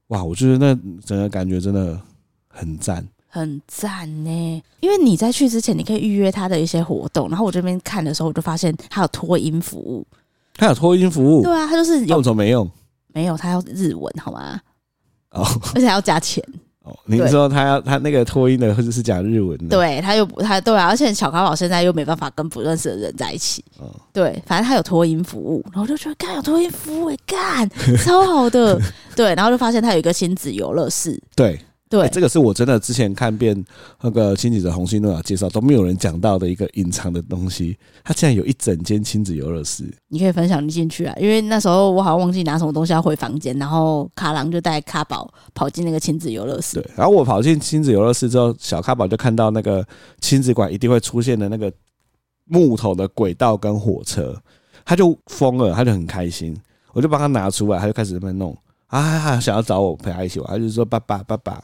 [0.10, 2.00] 哇，我觉得那整个感觉真的
[2.48, 4.64] 很赞，很赞呢。
[4.82, 10.06] 因为你在去之前，你可以预约他的一些活动，然后我这边看的时候，我就发现他有托音服务，
[10.58, 12.70] 他有托婴服务，对啊，他就是有，怎么没用？
[13.14, 14.60] 没有，他要日文，好吗？
[15.32, 16.44] 哦，而且还要加钱
[16.84, 16.98] 哦。
[17.06, 19.78] 你说他要他那个托婴的，或者是讲日文的？
[19.78, 23.64] 对，他又不他对啊，而且小卡宝现在又没办法跟不认识的人在一起。
[23.78, 27.70] 哦，对，反正他有托婴服务，然后就觉得干有托婴服务，干
[28.04, 28.80] 超好的。
[29.16, 31.22] 对，然后就发现他有一个亲子游乐室。
[31.36, 31.60] 对。
[31.96, 33.64] 对、欸，这个是我真的之前看遍
[34.02, 37.78] 那个亲子的红星诺亚介绍都没有人讲到的一个隐藏的东西。
[38.04, 41.16] 它竟然有一整间亲子游乐室，你可以分享你进去啊！
[41.20, 46.82] 因为那时候我好像忘记拿什么东西要回房间，然后卡郎就带卡宝跑进那个亲子游乐室。
[46.82, 49.86] 对，然后我跑进亲子游乐室之后，小卡宝就看到那个
[50.20, 51.72] 亲子馆一定会出现的那个
[52.46, 54.36] 木头的轨道跟火车，
[54.84, 56.56] 他就疯了，他就很开心。
[56.94, 58.56] 我就帮他拿出来，他就开始在那边弄
[58.88, 61.64] 啊，想要找我陪他一起玩，他就说爸爸爸爸。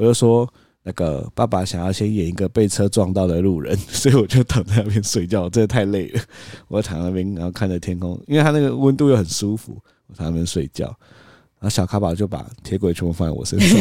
[0.00, 0.50] 我就说，
[0.82, 6.22] 那个爸爸想要先演一个被车撞到的路人， 所以我就躺在那边睡觉，我真的太累了。
[6.68, 10.86] 我躺在那边，然后看着天空，因为它那个温度又很舒服，我躺在那边睡觉。
[10.86, 13.78] 然后小卡宝就把铁轨全部放在我身上，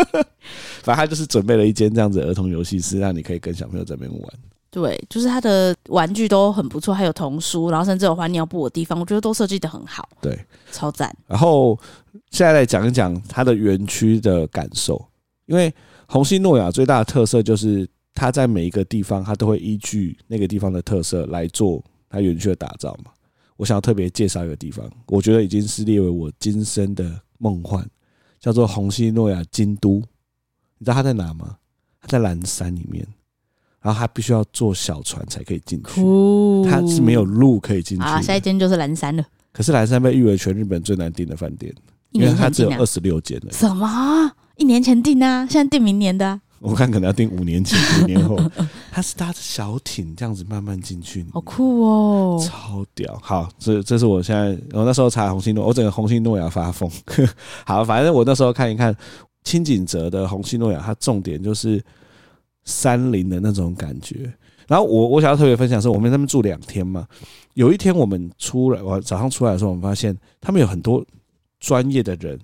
[0.82, 4.32] 反正他就是准备了一间这样子儿童游戏室，让你可以跟小朋友在那边玩。
[4.72, 10.08] 对，就是它的玩具都很不错，还有童书，然后甚至有换尿布的地方，我觉得都设计的很好。
[10.22, 11.14] 对，超赞。
[11.26, 11.78] 然后
[12.30, 15.06] 现在来讲一讲它的园区的感受，
[15.44, 15.70] 因为
[16.06, 23.10] 红星诺亚最大的特色就是它在每一个地方，它都会依据那个地方的特色来做它园区的打造嘛。
[23.58, 27.86] 我想要特别介绍一个地方，我觉得已经是列为我今生的梦幻，
[28.40, 30.02] 叫做红星诺亚京都。
[30.78, 31.58] 你知道它在哪吗？
[32.00, 33.06] 它在蓝山里面。
[33.82, 36.00] 然后他必须要坐小船才可以进去，
[36.70, 38.04] 他是没有路可以进去。
[38.04, 39.24] 啊，下一间就是岚山了。
[39.52, 41.74] 可是岚山被誉为全日本最难订的饭店，
[42.12, 43.52] 因为它只有二十六间了。
[43.52, 44.32] 什么？
[44.56, 45.46] 一年前订啊？
[45.50, 46.40] 现在订明年的啊？
[46.60, 48.38] 我看可能要订五年前、 五年后。
[48.92, 53.18] 他是搭着小艇这样子慢慢进去，好酷哦，超屌。
[53.20, 56.88] 好，这这是我现在我那时候查红星诺，我整个红星诺亚发疯。
[57.66, 58.96] 好，反正我那时候看一看
[59.42, 61.82] 清井泽的红星诺亚，它重点就是。
[62.64, 64.32] 山林的那种感觉，
[64.68, 67.06] 然后我我想要特别分享是，我们在那边住两天嘛。
[67.54, 71.04] 有一天我们出来，我早上出来的时候，我们发现他们有很多
[71.60, 72.38] 专业的人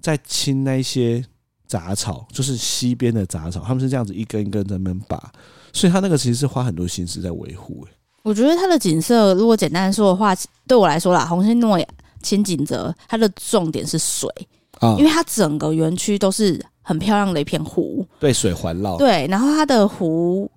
[0.00, 1.24] 在清那些
[1.66, 5.32] 杂草，就是溪边的杂草，他们是这样子一根一根在那边拔，
[5.72, 7.86] 所以他那个其实是花很多心思在维护。
[8.22, 11.86] 我觉得它的景色，如果简单说的话，对我来说啦，红星诺亚
[12.20, 14.28] 轻井泽，它的重点是水
[14.80, 16.60] 啊，因为它整个园区都是。
[16.82, 18.96] 很漂亮的一片湖，对水环绕。
[18.96, 20.50] 对，然后它的湖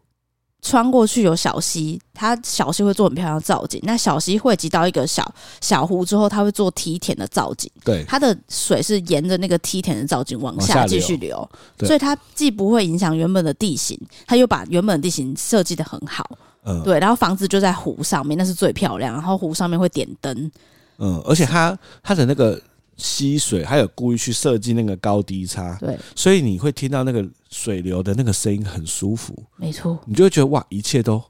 [0.64, 3.80] 穿过去有小溪，它小溪会做很漂亮的造景。
[3.84, 5.32] 那小溪汇集到一个小
[5.62, 7.70] 小湖之后，它会做梯田的造景。
[7.84, 11.48] 对，它的水是沿着那个梯田的造景往下继续流，
[11.80, 16.28] 所以它既不会影响原本的地形，它又把原本的地形设计的很好。
[16.64, 19.14] 嗯，对，然后房子就在湖上面，那是最漂亮。
[19.14, 20.52] 然后湖上面会点灯。
[20.98, 22.60] 嗯，而且它它的那个。
[23.04, 31.22] 溪水还有故意去设计那个高低差，对，所以你会听到那个水流的那个声音很舒服，没错，你就会觉得哇，一切都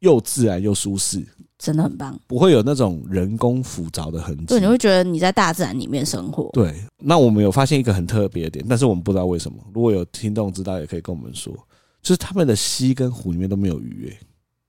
[0.00, 1.24] 又自然又舒适，
[1.56, 6.50] 真的很棒，不会有那种人工浮躁的痕迹，对，你会觉得你在大自然里面生活。
[6.52, 11.54] 对，那我们有发现一个很特别的点，但是我们不知道为什么，如果有听众知道，也可以跟我们说，
[12.02, 14.18] 就是他们的溪跟湖里面都没有鱼，诶，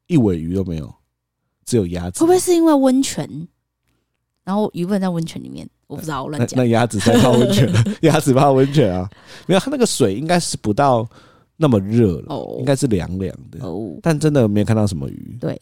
[0.05, 0.93] 一尾鱼都没有，
[1.65, 3.47] 只有鸭子，会不会是因为温泉？
[4.43, 5.67] 然后鱼不能在温泉里面。
[5.89, 6.55] 我不知道，我乱讲。
[6.55, 7.67] 那鸭子在泡温泉，
[8.03, 9.09] 鸭子泡温泉啊？
[9.47, 11.05] 没有，它那个水应该是不到
[11.57, 13.65] 那么热了，哦，应该是凉凉的。
[13.65, 15.35] 哦，但真的没有看到什么鱼。
[15.41, 15.59] 对，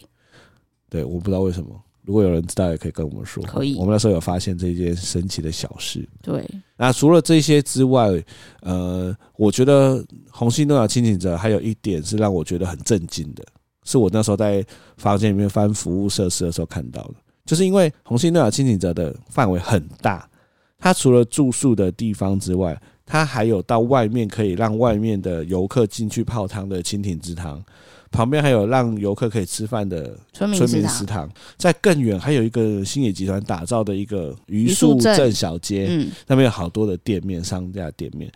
[0.89, 1.69] 对，我不知道为什么。
[2.03, 3.41] 如果有人知道，也可以跟我们说。
[3.45, 6.07] 可以，我们那时候有发现这件神奇的小事。
[6.21, 8.21] 对，那除了这些之外，
[8.61, 13.43] 呃，我觉得红星诺亚清醒者还有一点是让我觉得很震惊的，
[13.85, 14.65] 是我那时候在
[14.97, 17.15] 房间里面翻服务设施的时候看到的。
[17.47, 20.29] 就是因为红星诺亚轻井泽的范围很大，
[20.77, 27.63] 它除了住宿的地方之外，它还有到外面可以让外面的游客进去泡汤的蜻蜓之汤，
[28.12, 38.29] 旁边还有让游客可以吃饭的村民食堂，在更远还有一个星野集团打造的一个榆树镇小街，嗯，那边有好多的店面，商家店面。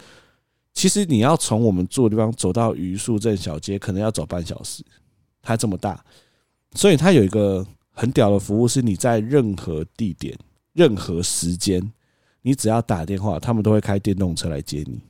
[0.74, 4.82] 其实你要从我们住的地方走到榆树镇小街，可能要走半小时，
[5.42, 6.02] 它这么大，
[6.76, 7.68] 所以它有一个。
[7.92, 10.38] 很屌的服务是，你在任何地点、
[10.74, 11.92] 任何时间，
[12.42, 15.02] 你只要打电话，他们都会开电动车来接你。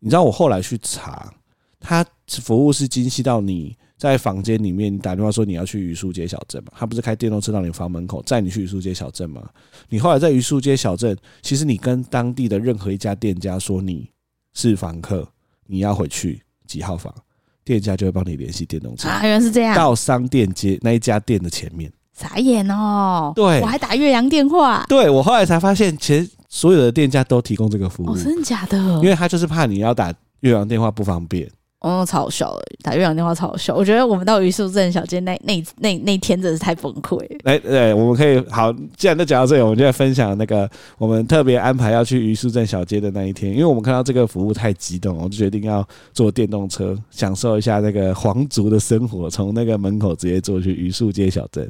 [0.00, 1.32] 你知道我后来去查，
[1.78, 9.48] 他服务是精细到你在房间里面，你打电话说你要去榆树街小镇嘛，他不是开电动车到你房门口载你去榆树街小镇吗？
[9.88, 14.10] 你后来在榆树街小镇，其实你跟当地的任何一家店家说你
[14.54, 15.26] 是房客，
[15.66, 17.14] 你要回去几号房，
[17.62, 19.08] 店家就会帮你联系电动车。
[19.08, 21.92] 啊，原来是这样，到商店街那一家店的前面。
[22.20, 23.32] 傻眼哦！
[23.34, 24.84] 对，我还打岳阳电话。
[24.86, 28.10] 对，我后来才发现，其实所有的店家都提供这个服务。
[28.10, 28.76] 哦，真的假的？
[28.96, 31.48] 因为他就是怕你要打岳阳电话不方便。
[31.80, 33.74] 哦，超好笑的，打岳阳电话超好笑。
[33.74, 37.18] 我觉得我们到榆树镇小街那那那那天真的是太崩溃。
[37.44, 51.66] 哎，对，我们可以好，既然都讲到这里，我们就来分享那个我们特别安排要去榆树镇小街的那一天，因为我们看到这个服务太激动，我就决定要坐电动车，享受一下那个皇族的生活，从那个门口直接坐去榆树街小镇。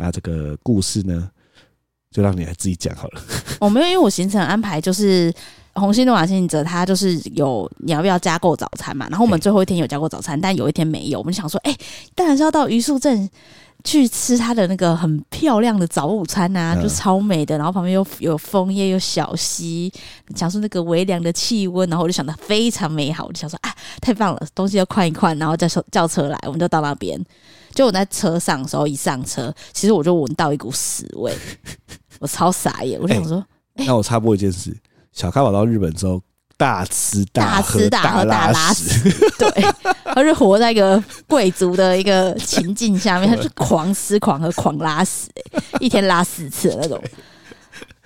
[0.00, 1.28] 那这个故事呢，
[2.12, 3.20] 就让你来自己讲好了。
[3.58, 5.34] 我 没有，因为我行程安排就是
[5.74, 9.08] 红星诺亚轻井泽，他就是有你要不要加购早餐嘛？
[9.10, 11.78] 然后我们最后一天有加购早餐，但有一天没有，我们想说，哎、欸，
[12.14, 13.28] 当然是要到榆树镇
[13.82, 19.92] 去吃他的那个很漂亮的早午餐啊，嗯、就超美的，然后旁边又有枫叶，有小溪，
[20.36, 27.20] 想说那个微凉的气温，然后我就想的非常美好，我就想说啊，太棒了，东西要快一快，然后再说叫车来，我们就到那边。
[27.78, 31.32] 就我在车上的时候，一上车，其实我就闻到一股屎味，
[32.18, 33.36] 我超傻眼，我就想说，
[33.76, 34.76] 欸欸、那我插播一件事，
[35.12, 36.20] 小咖跑到日本之后。
[36.56, 39.48] 大吃大喝大喝大拉屎， 对，
[40.04, 47.00] 他是活在一个贵族的一个情境下面，他是狂吃狂喝狂拉屎，欸，一天拉四次那种。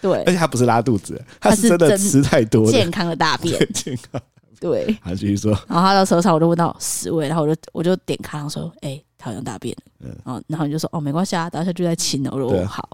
[0.02, 4.20] 对，而且他不是拉肚子，他是真的吃太多健康的大便， 健康。
[4.62, 12.88] 对， 他继续说，然后他到车上，我就问到屎味，然后我就我就点开，然后说：“哎，欸，他好像大便。”嗯，然后你就说：“哦，没关系啊，等下就在亲了。”我说：“好。”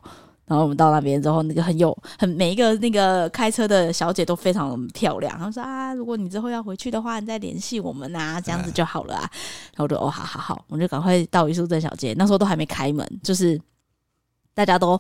[0.49, 5.31] 然后我们到那边之后，那个很有很每一个那个开车的小姐都非常漂亮。
[5.37, 9.21] 他们说啊，如果你之后要回去的话，你再联系我们啊，这样子就好了啊。
[9.75, 12.15] 然后我就哦，好好好，我就赶快到榆树镇小街。
[12.17, 13.61] 那时候都还没开门，就是
[14.55, 14.99] 大家都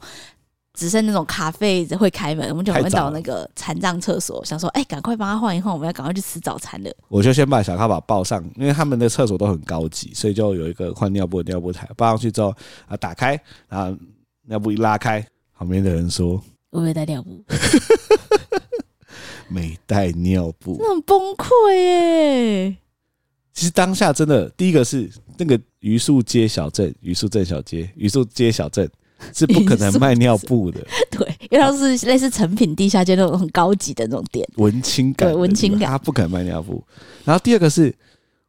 [0.79, 6.91] 只剩那种咖啡会开门，我们就赶快到那个残障厕所，想说哎，赶快帮他换一换，我们要赶快去吃早餐了。
[7.09, 12.55] 我就先把小咖宝抱上，因为他们的厕所都很高级，所以就有一个换尿布的尿布台，抱上去之后
[12.87, 13.99] 啊，打开，然后
[14.47, 15.27] 尿布一拉开。
[15.59, 17.43] 旁边的人说：“我没带尿布，
[19.51, 22.77] 没带尿布，那很崩溃耶！
[23.53, 28.89] 其实当下真的，第一个是那个榆树街小镇，榆树镇小街，榆树街小镇
[29.35, 30.81] 是不可能卖尿布的。
[31.11, 36.83] 对，因为它是类似成品地下街那种很高级的那种店，文青感，对，文青感，他不可能卖尿布。
[37.25, 37.95] 然后第二个是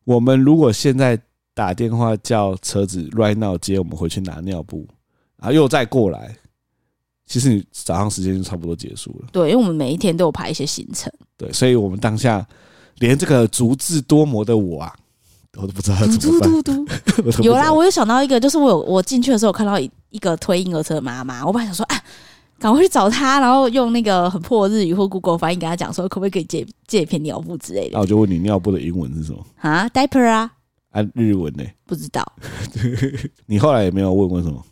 [0.04, 1.20] 我们如果现在
[1.54, 4.88] 打电话叫车子 right now 接我们回去拿尿布，
[5.38, 6.36] 然后又再过来。”
[7.30, 9.28] 其实你早上时间就差不多结束了。
[9.32, 11.14] 对，因为我们每一天都有排一些行程。
[11.38, 12.44] 对，所以我们当下
[12.98, 14.96] 连这个足智多谋的我啊，
[15.58, 16.52] 我都不知道怎么办。
[16.52, 16.86] 嘟嘟
[17.22, 22.02] 嘟嘟有啦，我有想到一个，就是我有我进去的时候，我看到一一个推婴儿车的妈妈，我本来想说啊，
[22.60, 27.92] 赶快去找她，然后用那个很破日语或 Google 翻译跟她讲说，可不可以借借一片尿布之类的。
[27.94, 29.46] 那我就问你，尿布的英文是什么？
[29.62, 30.52] 啊，diaper 啊。
[30.92, 31.64] 按日文呢？
[31.86, 32.26] 不知道。
[33.46, 34.64] 你后来也没有问为什么？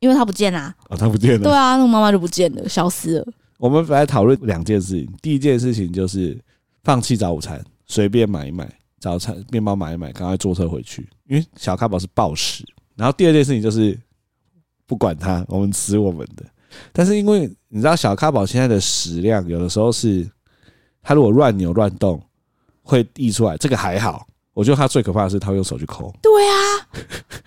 [0.00, 1.38] 因为他不见啦，啊，哦，他不见了。
[1.38, 3.26] 对啊，那个妈妈就不见了，消失了。
[3.58, 5.08] 我们来讨论两件事情。
[5.22, 6.38] 第一件事情就是
[6.82, 8.70] 放弃早午餐，随便买一买
[9.04, 11.06] 早餐，面包买一买，赶快坐车回去。
[11.28, 12.64] 因为小咖宝是暴食。
[12.96, 13.98] 然后第二件事情就是
[14.86, 16.42] 不管他，我们吃我们的。
[16.90, 20.26] 但是因为你知道，小咖宝现在的食量有的时候是，
[21.02, 22.18] 他如果乱扭乱动
[22.82, 24.26] 会溢出来，这个还好。
[24.54, 26.10] 我觉得他最可怕的是，他会用手去抠。
[26.22, 26.56] 对啊，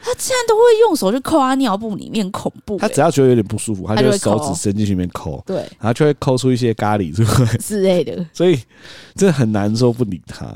[0.03, 2.79] 他竟然都会用手去抠他尿布里面，恐怖、欸。
[2.81, 5.41] 他只要觉得有点不舒服，他就会手指伸进去里面抠。
[5.43, 8.23] 对，然后就会抠出一些咖喱出来之类的。
[8.31, 8.59] 所以
[9.15, 10.53] 这很难说不理他。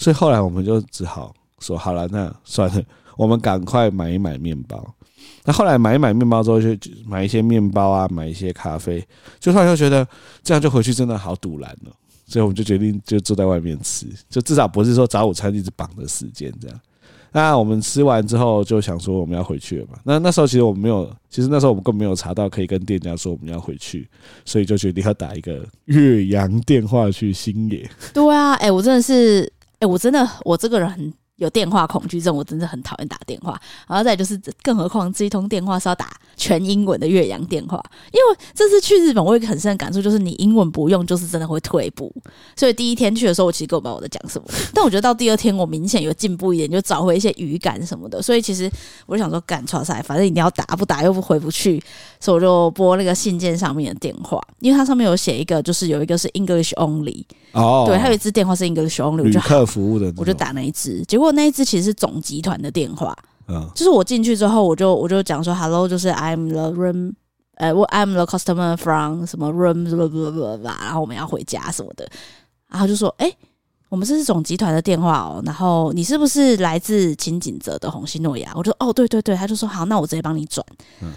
[0.00, 2.82] 所以后来我们就只好说好了，那算了，
[3.18, 4.82] 我们赶快买一买面包。
[5.44, 9.06] 那后来买一买面包之后，就买一些面包啊，买一些咖啡。
[9.38, 10.06] 就突然又觉得
[10.42, 11.92] 这样就回去真的好赌烂了。
[12.26, 16.80] 所以我们就决定就坐在外面吃，就至少不是说早午餐一直绑的时间这样。
[17.32, 19.98] 那我们吃完之后就想说我们要回去了嘛。
[20.02, 24.08] 那那时候其实我们没有，其实那时候我们根本没有查到可以跟店家说我们要回去，
[24.44, 27.88] 所以就决定要打一个岳阳电话去新野。
[28.14, 31.19] 对啊，哎，我真的是，哎，我真的我这个人很。
[31.40, 33.58] 有电话恐惧症，我真的很讨厌打电话。
[33.88, 37.82] 然后再就是，更何况这一通电话是要打全英文的岳阳电话。
[38.12, 42.14] 因为这次去日本，我有一个很深的感触，就是你英文不用，就是真的会退步。
[42.54, 44.46] 所以第一天去的时候，我其实根本不知道我在讲什么。
[44.74, 48.20] 但我觉得到第二天，我明显有进步一点，就找回一些语感什么的。
[48.20, 48.70] 所以其实
[49.06, 51.82] 我就想说，干剉赛，反正一定要打，不打又不回不去。
[52.20, 57.24] 所以我就拨那个信件上面的电话，因为它上面有写一个，就是有一个是 English only。
[57.52, 63.16] 哦，对，还有一支电话是 English only，我就客服务的，我就打那一支，结果那一只其实是总集团的电话，
[63.48, 67.12] 嗯，就是我进去之后，我就我就讲说 Hello，就是 I'm the room，
[67.56, 69.84] 呃，我 I'm the customer from 什么 room，
[70.62, 72.08] 然后我们要回家什么的，
[72.68, 73.34] 然后就说，哎。
[73.90, 78.52] 我们这是总集团的电话哦，然后你是不是来自秦锦泽的红星诺亚？
[78.54, 80.64] 我就说哦，对对对，他就说好，那我直接帮你转，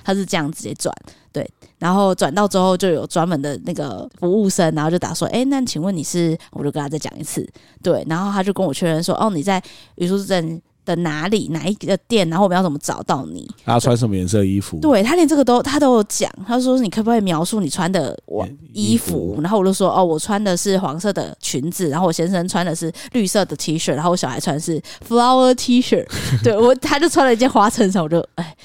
[0.03, 0.91] 他是这样直接转，
[1.31, 6.35] 对，然后转到之后就有专门的那个服务生，然后就打说，哎，那请问你是？
[6.49, 7.47] 我就跟他再讲一次，
[7.83, 9.61] 对，然后他就跟我确认说，哦，你在
[9.95, 13.49] 榆树镇的哪里哪一个店，然后我们要怎么找到你？
[13.65, 14.79] 他穿什么颜色衣服？
[14.79, 19.37] 对，他连这个都他都有讲，他说你可不可以描述你穿的我衣服？
[19.41, 26.05] 然后我就说哦，我穿的是黄色的裙子，然后我先生穿的是绿色的 T 恤，然后我小孩穿的是 flower T 恤。
[26.43, 28.55] 对我，他就穿了一件花衬衫，我就哎，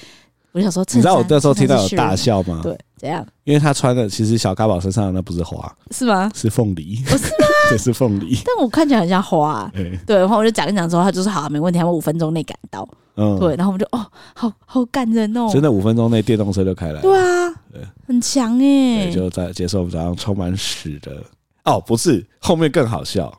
[0.51, 2.59] 我就想说，你知道我那时候听到有大笑吗？
[2.63, 3.25] 对，怎样？
[3.43, 6.31] 因为他穿的其实小咖宝身上的那不是花，是吗？
[6.35, 7.38] 是凤梨，不是吗？
[7.69, 8.37] 这是凤梨。
[8.45, 9.71] 但我看起来很像花、
[10.05, 10.17] 对。
[10.17, 12.87] 然后我就讲一讲之后，他就说好、啊，没问题，他们五分钟内赶到。
[13.15, 13.55] 嗯，对。
[13.55, 14.05] 然后我们就哦，
[14.35, 15.49] 好好感人哦。
[15.51, 17.01] 真的五分钟内电动车就开来了。
[17.01, 19.11] 对啊，对很强哎、欸。
[19.11, 21.23] 就在接受我们早上充满屎的。
[21.65, 23.31] 哦，不是，后面更好笑，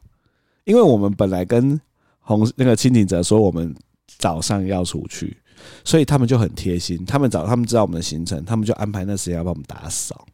[0.65, 1.81] 因为我们本来跟
[2.21, 3.75] 红那个轻井泽说我们
[4.19, 5.37] 早上要出去。
[5.85, 10.27] 所以他们就很贴心，他们找他们知道我们的行程，他们就安排那时间要帮我们打扫。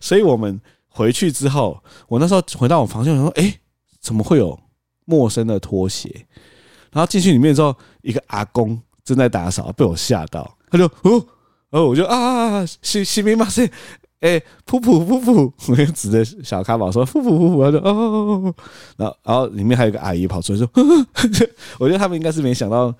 [0.00, 0.58] 所以我们
[0.90, 3.58] 回去之后，我那时候回到我房间，我说：“哎，
[4.00, 4.58] 怎么会有
[5.06, 6.26] 陌生的拖鞋？”
[6.92, 11.24] 然后进去里面之后，一个阿公正在打扫，被我吓到，他就哦，
[11.70, 13.64] 然后我就啊，西西米马塞，
[14.20, 18.54] 哎，噗噗噗噗，我就指着小咖宝说：“噗噗噗噗。”他就哦，
[18.96, 20.68] 然后然后里面还有一个阿姨跑出来说
[21.78, 22.94] ：“我觉得他们应该是没想到。”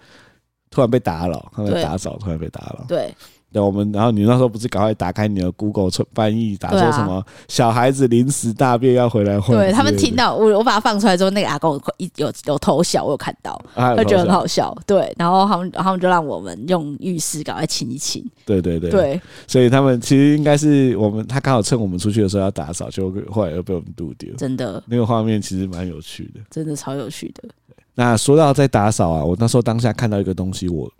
[0.72, 2.84] 突然被打扰，他们打扫，突然被打扰。
[2.86, 3.12] 对，
[3.52, 9.56] 对，我们然后你那时候不是赶快打开你的 Google 翻译，打说什么小孩子临时大便要回来换？
[9.56, 14.76] 对他们听到我我把它放出来之后，那个阿公有有有偷笑，我有看到，他觉得很好笑。
[14.86, 18.24] 对，然后他们他们就让我们用浴室赶快清一清。
[18.46, 24.28] 对对对对，所以他们其实应该是我们他刚好趁我们出去的时候要打扫，就后来又被我们杜掉。
[24.36, 27.48] 真的，那个画面其实蛮有趣的，真的超有趣的。
[27.94, 30.90] 那说到在打扫啊，我那时候当下看到一个东西，我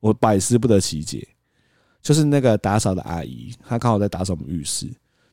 [0.00, 1.26] 我百思不得其解，
[2.04, 4.86] 就是那个打扫的阿姨，她刚好在打扫我们浴室，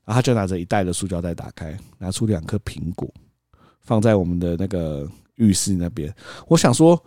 [0.05, 3.07] 然后她就拿着一袋的塑胶袋打开，拿出两颗苹果
[3.81, 5.05] 放在我们的那个
[5.35, 6.11] 浴室那边。
[6.47, 6.99] 我想说，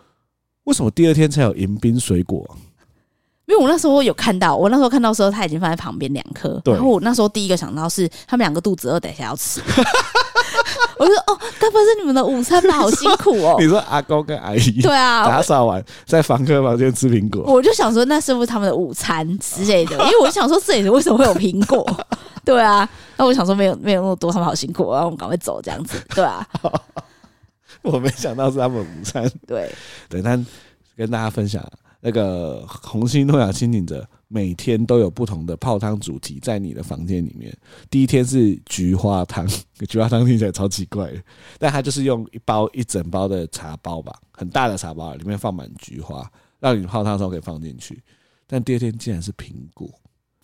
[0.64, 2.46] 为什么第二天才有迎宾水果？
[3.46, 9.60] 因为我那时候有看到，我那时候看到的时候，他已经放在旁边两颗，然后我那时候第一个想到是他们两个肚子饿，等一下要吃。
[10.98, 12.74] 我就说哦，该不会是你们的午餐吧？
[12.76, 13.56] 好辛苦哦！
[13.60, 19.96] 你说阿公跟阿姨对啊，打扫完在房客房间吃苹果，我就想说那是不是他们的午餐之类的？
[20.04, 21.86] 因为我想说这里为什么会有苹果？
[22.44, 26.46] 对啊，那我想说没有没有那么多，他们好辛苦，然后我们赶快走这样子，对啊。
[27.82, 29.70] 我没想到是他们午餐，对
[30.08, 30.44] 对，但
[30.96, 31.62] 跟大家分享
[32.04, 34.06] 那个红星诺亚轻井泽。
[34.26, 37.56] 每天都有不同的泡汤主题在你的房间里面。
[37.88, 39.46] 第一天是菊花汤，
[39.88, 41.08] 菊花汤听起来超奇怪，
[41.56, 46.28] 但它就是用一包一整包的茶包吧，很大的茶包，里面放满菊花，
[46.58, 48.02] 让你泡汤的时候可以放进去。
[48.44, 49.88] 但第二天竟然是苹果，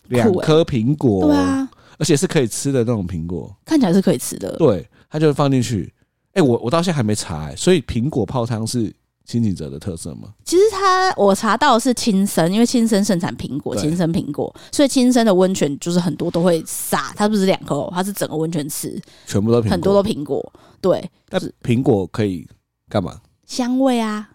[0.07, 4.55] 两颗苹果，对啊，而且是可以吃的那种苹果，看起来是可以吃的。
[4.55, 5.93] 对，它就放进去。
[6.31, 8.93] 哎，我我到现在还没查，欸，所以苹果泡汤是。
[9.25, 10.33] 轻井泽的特色吗？
[10.43, 20.53] 其实它我查到的是青森，因为青森盛产苹果，青森苹果，所以青森的温泉就是很多都会撒，它不是两颗，它是整个温泉池，全部都苹果，很多都苹果。
[20.81, 22.47] 对，但是苹果可以
[22.89, 23.21] 干嘛？
[23.45, 24.30] 香味啊。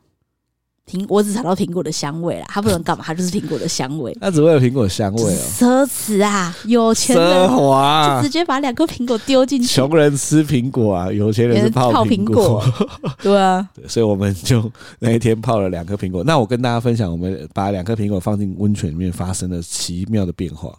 [0.86, 3.02] 苹，我只尝到苹果的香味啦，它不能干嘛？
[3.04, 4.16] 它就是苹果的香味。
[4.20, 5.38] 它只会有苹果香味哦。
[5.58, 9.66] 奢侈啊，有钱人奢华，就直接把两个苹果丢进去。
[9.66, 12.64] 穷人吃苹果啊，有钱人是泡苹果。
[13.20, 14.70] 对啊，所以我们就
[15.00, 16.22] 那一天泡了两颗苹果。
[16.22, 20.72] 那我跟大家分享，我们把两颗苹果放进温泉里面发生了奇妙的变化，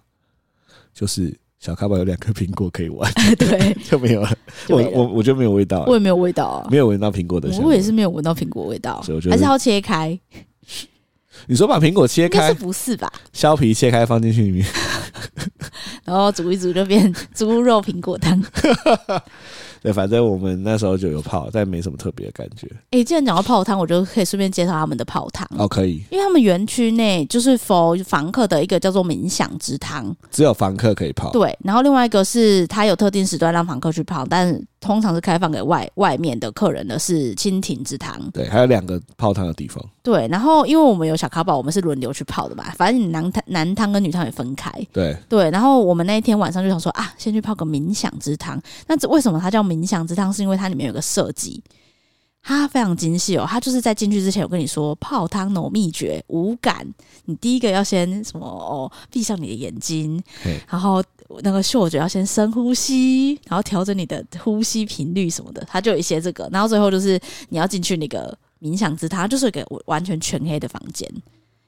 [0.94, 1.38] 就是。
[1.60, 4.32] 小咖宝有两颗苹果可以玩， 对， 就没有了。
[4.70, 7.64] 我我我觉得没有味道，我也没有味道啊，没有闻到苹果的香。
[7.64, 10.18] 我也是没有闻到苹果味道，还是要切开。
[11.46, 13.12] 你说把苹果切开，不是吧？
[13.32, 14.66] 削皮切开放进去里面，
[16.04, 18.44] 然后煮一煮就变猪肉苹果汤。
[19.88, 22.68] 对，反正我们那时候就有泡，但没什么特别的感觉。
[22.92, 31.32] 哎、欸，既然讲到泡汤，我就可以顺便介绍他们的泡汤哦，可以，因为他们园区内就是 for 房客的一个叫做冥想之汤，只有房客可以泡。
[31.32, 38.20] 对，然后另外一个是他有特定时段让房客去泡，但通常是开放给外外面的客人的是蜻蜓之汤。
[38.32, 39.84] 对，还有两个泡汤的地方。
[40.04, 44.72] 对，然后因为我们有小卡宝，我们是轮流去泡的嘛，反正你男汤男汤跟女汤也分开。
[44.94, 48.62] 对对，然后我们那一天晚上就想说啊，先去泡个冥想之汤。
[48.88, 50.32] 那这为什么它叫冥想之汤？
[50.32, 51.62] 是因为它里面有个设计，
[52.48, 53.46] 它非常精细哦。
[53.46, 56.88] 他就是在进去之前，我跟你说泡汤的秘诀五感，
[57.26, 60.22] 你第一个要先什么哦，闭上你的眼睛，
[60.70, 61.04] 然后
[61.42, 66.48] 那个嗅觉要先深呼吸，然后调整你的呼吸频率什么的，他就有一些这个。
[66.50, 67.20] 然后最后就是
[67.50, 71.06] 你要进去那个冥想之塔，就是一个完全全黑的房间，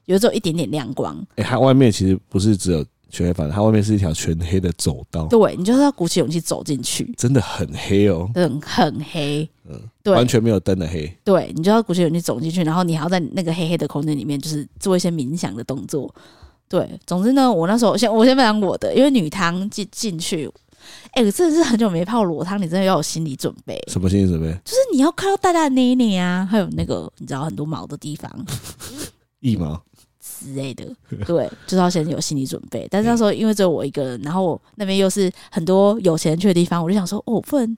[0.05, 1.13] 有时候一点点亮光。
[1.36, 2.86] 哎、欸，它外面其实不是只有。
[3.10, 5.28] 全黑房，它外面是一条全黑的走道。
[5.28, 11.12] 对，你就是要鼓起勇气走进去，真的很黑哦，很很黑，嗯，对，完全没有灯的黑。
[11.24, 16.14] 对，你就要鼓起勇气走进去，然后你还要在那个黑黑的空间里面，就是做一些冥想的动作。
[16.68, 20.47] 对，总之呢，我那时候先我先分享我的，因为女汤进进去，
[21.14, 23.76] 哎、欸，我真的是很久没泡裸汤，你真的要有心理准备。
[23.88, 24.51] 什么心理准备？
[24.64, 28.32] 就是你要看到大大的内内啊，还有那个你知道很多毛的地方，
[29.41, 29.82] 腋毛。
[30.39, 30.85] 之类的，
[31.25, 32.87] 对， 就是要先有心理准备。
[32.89, 37.77] 但是那时候因为只有我一个人，然后我那边又是很多有钱人去的地方，我就想说，哦，不能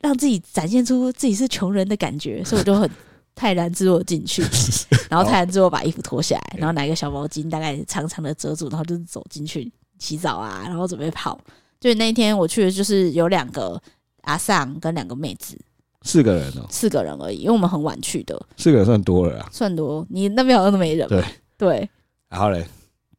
[0.00, 2.88] 让自己展现出自己是穷人的感觉， 所以我就很
[3.34, 4.42] 泰然自若进去，
[5.10, 11.38] 然后泰然自若把衣服脱下来，然后拿一个小毛巾大概长长的遮住，然后就是走进去洗澡啊，然后准备泡。
[11.80, 13.80] 所以那一天我去的就是有两个
[14.22, 15.54] 阿尚跟两个妹子，
[16.02, 20.06] 四个人哦，四个人而已，因为我们很晚去的，四个人算多了啊，算多。
[20.08, 21.22] 你那边好像都没人，对
[21.64, 21.88] 对。
[22.28, 22.66] 然后嘞，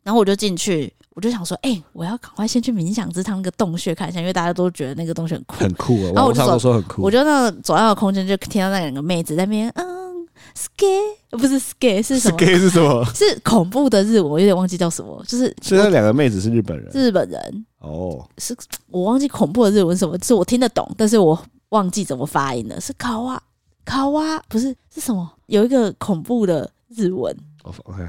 [0.03, 6.11] 然后我就进去，我就想说，哎、欸，我要赶快先去冥想之汤那个洞穴看一下，因为大家都觉得那个洞穴很酷，很酷啊。
[6.13, 13.05] 然后我就说，说很酷，我就那走到的空间就听到那两个妹子在那边，嗯，scare 不是 scare 是什么？scare 是什么？
[13.15, 15.55] 是恐怖的日文，我有点忘记叫什么，就是。
[15.61, 18.55] 所以那两个妹子是日本人，日本人哦，是
[18.87, 22.79] 我忘记恐怖的日文是什么，是我听得懂，但是我忘记怎么发音了。
[22.81, 23.41] 是卡哇
[23.85, 25.31] 卡哇，不是是什么？
[25.47, 28.03] 有一个恐怖的日文，OK，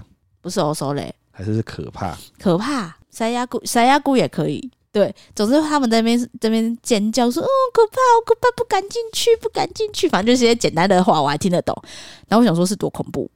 [0.47, 1.13] 不是 oso 嘞。
[1.33, 4.71] 还是是可怕，可怕，塞牙菇，塞牙菇也可以。
[4.93, 11.77] 对，总之他们在那边这边尖叫说：“哦，可怕，好可怕，不敢进去，不敢进去。”反正就是些简单的话，我还听得懂。
[12.29, 13.29] 然后我想说是多恐怖，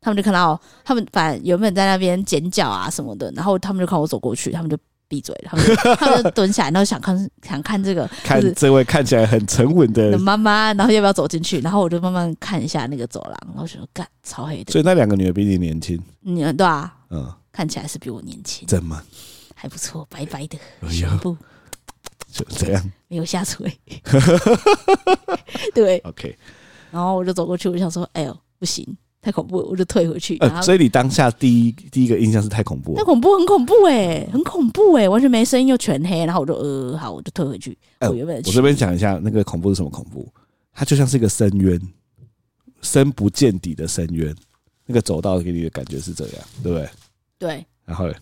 [0.00, 4.76] 他们就看到他们反正原本在那边尖叫啊什么的，然后他们就看我走过去，他们就。
[5.08, 11.60] 闭嘴了，他们就他们就蹲下来，然后想看想看这个，看这位看起来很沉稳的妈妈，然后要不要走进去？
[11.60, 14.72] 然后我就慢慢看一下那个走廊，然后就说干超黑的。
[14.72, 19.02] 所以那两个女的比你年轻，你对啊，嗯，看起来是比我年轻，真吗？
[19.54, 20.58] 还不错，白白的
[20.90, 21.36] 胸部，
[22.30, 23.72] 就这样，没有下垂。
[25.74, 26.36] 对，OK。
[26.90, 28.84] 然后我就走过去，我就想说，哎呦，不行。
[29.26, 30.36] 太恐怖了，我就退回去。
[30.38, 37.76] 呃，所以你当下第一第一个印象是太恐怖了，太恐怖，很恐怖哎、欸，很恐怖哎、欸，完全没声音又全黑，然后我就呃，好，我就退回去。
[37.98, 40.32] 呃、我原本我这边讲一下那个恐怖是什么恐怖，
[40.72, 41.76] 它就像是一个深渊，
[42.82, 44.32] 深不见底的深渊，
[44.86, 46.88] 那个走道给你的感觉是这样，对不对？
[47.40, 47.66] 对。
[47.84, 48.14] 然后嘞。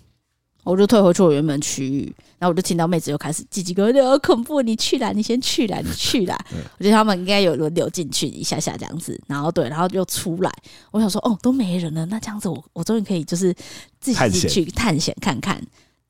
[0.65, 4.63] 我就退回去我原本区域，然后我就听到妹子又开始叽叽咯咯，好恐怖！
[4.63, 6.37] 你去啦，你先去啦，你去啦。
[6.79, 10.51] 我觉得他们应该有轮流进去一下下这样子，然后对，然后又出来。
[10.91, 13.55] 我想说，哦，都没人了，那这样子我我终于可以就是
[14.01, 15.63] 自己进去探险看看。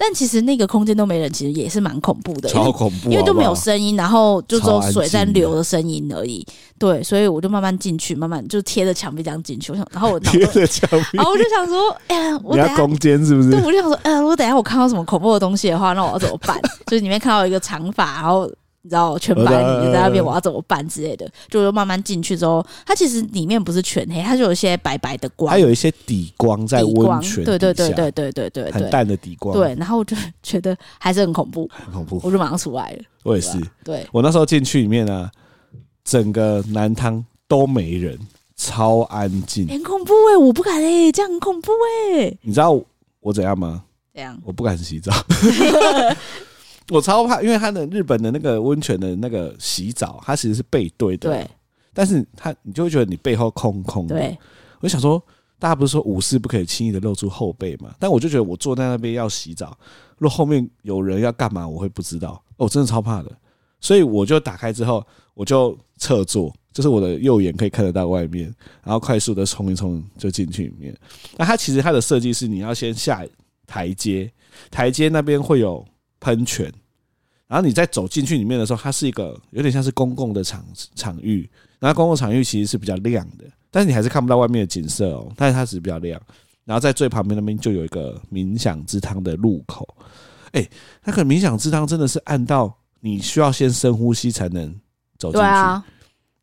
[0.06, 6.46] 但其实那个空间都没人，其实也是蛮恐怖的，超恐怖好好，因为都没有声音，然后就只有水在流的声音而已。
[6.78, 9.72] 对，所以我就慢慢进去，慢慢就贴着墙壁这样进去。
[9.72, 13.50] 我想，然后我贴着墙壁，然后我就想说，哎呀，我等下攻坚是不是？
[13.50, 16.60] 对，我就想说，哎呀，我等下我看到什么恐怖的东西的话，那我要怎么办？
[16.86, 18.50] 就是里面看到一个长发，然后。
[18.84, 19.42] 你知道全白
[19.82, 21.26] 你在那边，我要怎么办之类的？
[21.48, 29.56] 就慢慢进去之后，它其实里面不是全黑，它就有一些白白的光，它有一些底光在温泉，对对对对对对对，很淡的底光。
[29.56, 32.98] 对，然后我就觉得还是很恐怖，很恐怖，我就马上出来了。
[33.22, 35.30] 我也是，对我那时候进去里面呢，
[36.04, 38.18] 整个南汤都没人，
[38.54, 40.36] 超安静，很恐怖哎！
[40.36, 42.36] 我不敢哎，这样很恐怖哎。
[42.42, 42.78] 你知道
[43.20, 43.82] 我怎样吗？
[44.12, 45.10] 怎样，我不敢洗澡。
[46.90, 51.50] 我超怕，因为他的日本的那个温泉的那个洗澡，它其实是背对的，对。
[51.94, 54.16] 但是他你就会觉得你背后空空的。
[54.16, 54.36] 对。
[54.80, 55.22] 我想说，
[55.58, 57.94] 大家不是说武士不可以轻易的露出后背嘛？
[57.98, 59.74] 但我就觉得我坐在那边要洗澡，
[60.18, 62.42] 如果后面有人要干嘛，我会不知道。
[62.58, 63.32] 哦，真的超怕的。
[63.80, 70.94] 所以我就打开之后，我就侧坐，就是我的右眼可以看得到外面，然后快速的冲一冲就进去里面。
[71.38, 73.24] 那它其实它的设计是，你要先下
[73.66, 74.30] 台阶，
[74.70, 75.82] 台阶那边会有。
[76.24, 76.72] 喷泉，
[77.46, 80.64] 然后你在走进去里面的时候，它是一个有点像是公共的场
[80.94, 81.48] 场域。
[81.78, 85.30] 然后公共场域其实是比较亮的，但是你还是看不到外面的景色哦。
[85.36, 86.18] 但是它只是比较亮。
[86.64, 89.86] 然后在最旁边那边就有一个冥想之汤的入口。
[90.52, 90.66] 哎，
[91.04, 94.74] 那个冥想之汤真的是暗到你需要先深呼吸才能
[95.18, 95.46] 走进去。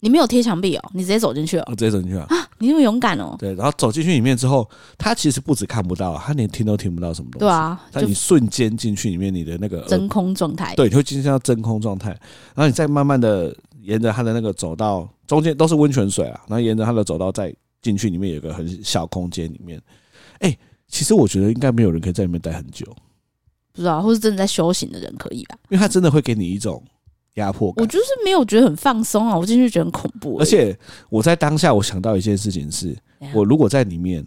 [0.02, 1.64] 你没有贴墙壁哦，你直接走进去哦。
[1.68, 2.36] 我直接走进去了啊。
[2.58, 3.36] 你那么勇敢哦！
[3.38, 7.46] 对，然后走进去里面之后，他其实不止看不到，他连听都听不到什么东西。
[7.46, 12.10] 对啊，但你瞬间进去里面，你的那个真空状态，对，你会进入到真空状态。
[12.10, 16.42] 然后你再慢慢的沿着他的那个走道，中间都是温泉水啊。
[16.48, 19.80] 然后沿着他的走道再进去，里面有一个很小空间里面。
[20.40, 22.86] 哎，其实我觉得应该没有人可以在里面待很久，
[23.72, 25.58] 不知道，或是真的在修行的人可以吧？
[25.70, 26.84] 因为他真的会给你一种。
[27.36, 30.38] 压迫感，我就是没有觉得很放松啊，我进去觉得很恐怖。
[30.40, 30.78] 而且
[31.10, 32.96] 我在当下，我想到一件事情是，
[33.34, 34.26] 我如果在里面，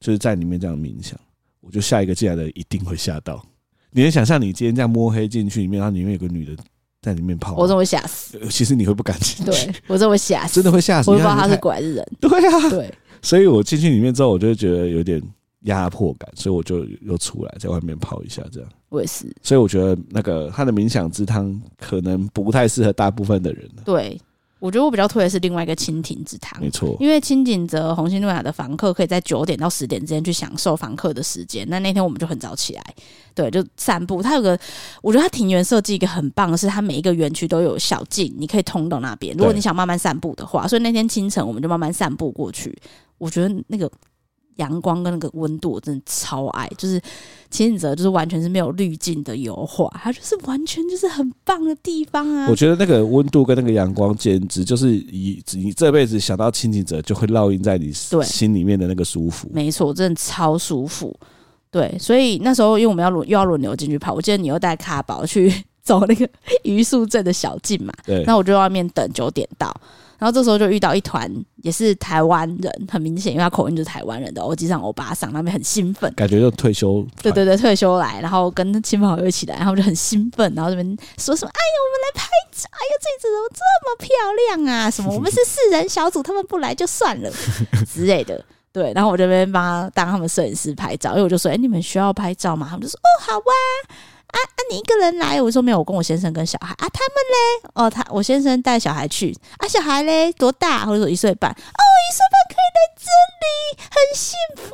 [0.00, 1.18] 就是在里面这样冥想，
[1.60, 3.44] 我就下一个进来的一定会吓到。
[3.90, 6.56] 你能想象你今天这样摸黑进去里面，然后里面有个女的
[7.02, 8.38] 在里面泡，我真的会吓死。
[8.50, 11.10] 其实你会不敢进去，对我真的会吓死，真的会吓死。
[11.10, 12.06] 我不知道他是鬼还是人。
[12.20, 15.22] 对啊，对，所以我进去里面之后，我就会觉得有点。
[15.62, 18.70] 压迫感，所以我就又出来，在外面泡一下，这样。
[18.88, 19.26] 我也是。
[19.42, 23.68] 所以我觉得那个他的冥想之汤可能不太适合大部分的人。
[23.84, 24.20] 对，
[24.58, 31.66] 我觉得我比较推的是另外一个蜻蜓之汤，没错，因为清景泽红星诺雅的房客可以在九点到十点之间去享受房客的时间。
[31.68, 32.82] 那那天我们就很早起来，
[33.34, 34.22] 对，就散步。
[34.22, 34.58] 它有个，
[35.02, 39.36] 我觉得它庭园设计一个很棒的是，它每一个园区都有小径，你可以通到那边。
[39.36, 42.76] 如果你想慢慢散步的话，所以那天清晨我们就慢慢散步过去。
[43.18, 43.90] 我觉得那个。
[44.58, 46.70] 阳光跟那个温度，我真的超爱。
[46.78, 47.00] 就是
[47.50, 52.46] 轻井泽，就是完全是没有滤镜的油画，它就是完全就是很棒的地方啊！
[52.48, 59.48] 我觉得那个温度跟那个阳光，简直就是以你这辈子想到轻井泽，就会烙印在你心里面的那个舒服。
[59.52, 61.18] 没错，真的超舒服。
[61.70, 65.52] 对，所以那时候因为我们要轮又要轮流进去跑，我记得你又带卡宝去
[65.88, 66.28] 走那个
[66.64, 67.92] 榆树镇的小径嘛。
[68.04, 69.74] 对，那我就在外面等九点到。
[70.18, 71.32] 然后这时候就遇到一团
[71.62, 77.06] 也是台湾人，很明显，因为他口音就是台湾人的欧吉桑欧巴桑，那边很兴奋，感觉就退休。
[77.22, 80.84] 对对对，退休来，然后跟亲朋好友一起来，然后就很兴奋，然后这边
[81.16, 82.68] 说什么：“哎呀，我们来拍照！
[82.72, 84.90] 哎呀，这次怎么这么漂亮啊？
[84.90, 87.30] 什么 我们是四人小组，他们不来就算了
[87.86, 93.54] 之类的。”对，然后我这边帮他当他们摄影师拍照，因为我就说：“哎，你们需要拍照吗？”他们就说：“哦，好啊。”
[94.28, 94.58] 啊啊！
[94.70, 95.40] 你一个人来？
[95.40, 96.88] 我说没有，我跟我先生跟小孩啊。
[96.88, 97.70] 他们嘞？
[97.74, 99.66] 哦，他我先生带小孩去啊。
[99.66, 100.84] 小孩嘞多大？
[100.84, 101.50] 或者说一岁半？
[101.50, 103.06] 哦，一岁半可以来这
[103.40, 103.46] 里，
[103.90, 104.64] 很幸福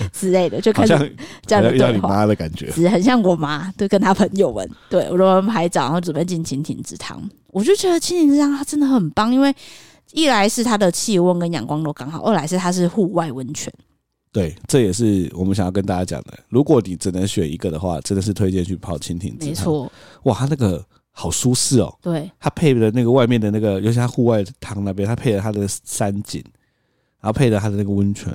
[0.00, 1.16] 呢 之类的，就开始
[1.46, 2.08] 这样的对话。
[2.08, 7.22] 妈的感觉，是很像我妈，对，跟他朋友们，对我说拍照，然后准备进蜻蜓之汤。
[7.48, 9.54] 我就觉得蜻蜓之汤它真的很棒，因为
[10.12, 13.72] 一来是它的气温跟阳光都刚好，二来是它是户外温泉。
[14.32, 16.38] 对，这也是我们想要跟大家讲的。
[16.48, 19.46] 如果你只能选一个的话，真的是推荐去泡蜻蜓之。
[19.46, 21.98] 没错，哇，它那个好舒适哦。
[22.00, 26.42] 对，它配的那个外面的那个，尤其它户外汤那边，它配了它的山景，
[27.20, 28.34] 然后配了它的那个温泉，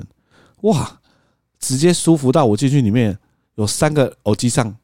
[0.62, 1.02] 哇，
[1.60, 3.18] 直接舒服到我进去里面
[3.56, 4.78] 有三个耳机上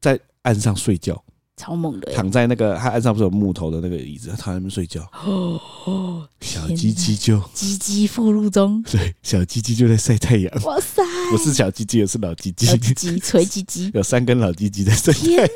[0.00, 1.20] 在岸上睡觉。
[1.56, 5.02] 超猛的，躺在那个他岸上不是有木头的那个椅子，他躺在那边睡觉。
[5.24, 10.62] 哦哦，小鸡鸡就鸡鸡附录中，对，小鸡鸡就在晒太阳。
[10.64, 15.48] 哇塞，不是小鸡鸡，也是老鸡鸡，鸡锤鸡鸡， 有三根老鸡鸡在晒太阳，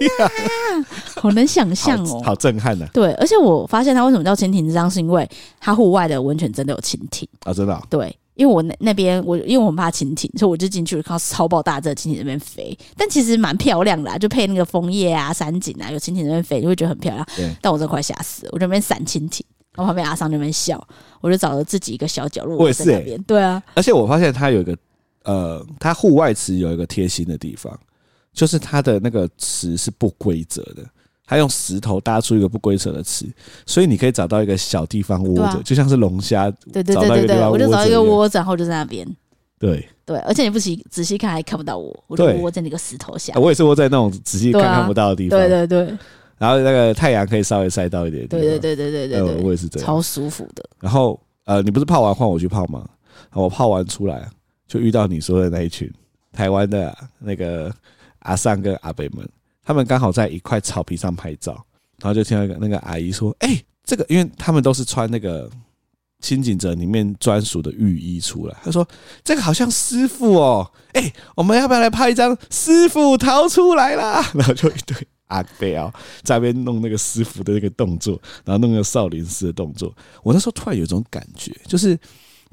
[1.17, 2.87] 好能想象哦，好震撼呐。
[2.93, 5.29] 对，而且我发现它为什么叫蜻蜓之章，是因为
[5.59, 7.83] 它户外的温泉真的有蜻蜓啊，真的。
[7.89, 8.15] 对。
[8.37, 17.27] 因为我那那边我因为我很怕蜻蜓，所以我就进去了，看到超爆大只蜻蜓在那边飞，但其实蛮漂亮的，啊，就配那个枫叶啊、山景啊，有蜻蜓在那边飞，就会觉得很漂亮。
[17.61, 20.87] 但我真的快吓死了，我在那边闪蜻蜓，然后旁边阿桑那边笑，
[21.21, 22.59] 我就找了自己一个小角落。
[22.59, 23.63] 我也是那边，欸，对啊。
[23.75, 24.77] 而且我发现它有一个
[25.25, 27.79] 呃，它户外池有一个贴心的地方，
[28.35, 30.85] 就是它的那个池是不规则的。
[31.27, 33.27] 他用石头搭出一个不规则的池，
[33.67, 36.51] 所以你可以找到一个小地方窝着，啊、就像是龙虾。
[36.73, 39.07] 对对对对对，我就找到一个窝子，然后就在那边。
[39.59, 43.33] 对对，而且你不仔仔细看还看不到我，我就窝在那个石头下。
[43.37, 45.39] 我也是窝在那种仔细看看不到的地方。
[45.39, 45.99] 对对对。
[46.39, 48.27] 然后那个太阳可以稍微晒到一点。
[48.29, 50.63] 对对对对对对，我也是这样，超舒服的。
[50.81, 52.87] 然后呃，你不是泡完换我去泡吗？
[53.33, 54.29] 我泡完出来
[54.69, 55.91] 就遇到你说的那一群
[56.33, 57.73] 台湾的那个
[58.21, 59.27] 阿尚跟阿北们，
[59.67, 61.63] 他们刚好在一块草皮上拍照。
[61.99, 65.51] 然后就听到一个那个阿姨说：“哎、这个，因为他们都是穿那个
[66.21, 68.55] 轻井泽里面专属的浴衣出来。
[68.63, 68.87] 他说
[69.25, 74.23] 这个好像师傅哦，哎、我们要不要来拍一张师傅逃出来啦？
[74.37, 74.95] 然后就一堆
[75.29, 75.91] 阿伯啊
[76.23, 79.91] 在那边弄那个师傅的那个动作，然后弄个少林寺的动作。
[80.23, 81.99] 我那时候突然有种感觉，就是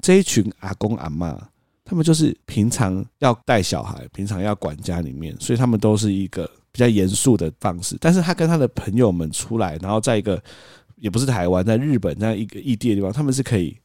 [0.01, 1.37] 这一群阿公阿嬷，
[1.83, 10.41] 他们就是平常要带小孩，平常要管家里面，所以他们都是一个。”比较严肃的方式，但是他跟他的朋友们出来，然后在一个
[10.97, 13.77] 也不是台湾，在日本这样一个异地的地方，他们是可以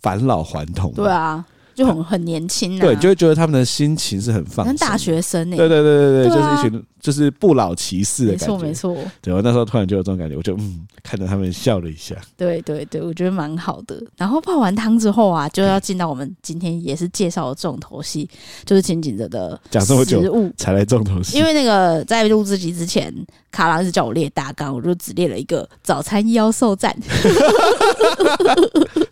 [0.00, 0.92] 返老还童。
[0.92, 1.42] 对啊。
[1.74, 5.56] 就很很年轻，对，就会觉得他们的心情是很放松，跟大学生呢。
[5.56, 8.96] 对对对对对，就是一群就是不老骑士的感觉，没错没错。
[9.20, 12.14] 对，我那时候突然就有这种感觉，我就嗯，看着他们笑了一下。
[12.36, 14.02] 对对对，我觉得蛮好的。
[14.16, 18.28] 然后泡完汤之后啊，就要进到我们今天也是介绍的重头戏，
[18.64, 20.22] 就是轻井泽的讲这么久
[20.56, 21.38] 才来重头戏。
[21.38, 23.12] 因为那个在录制集之前，
[23.50, 26.94] 卡郎是叫我列大纲，我就只列了一个早餐妖兽战。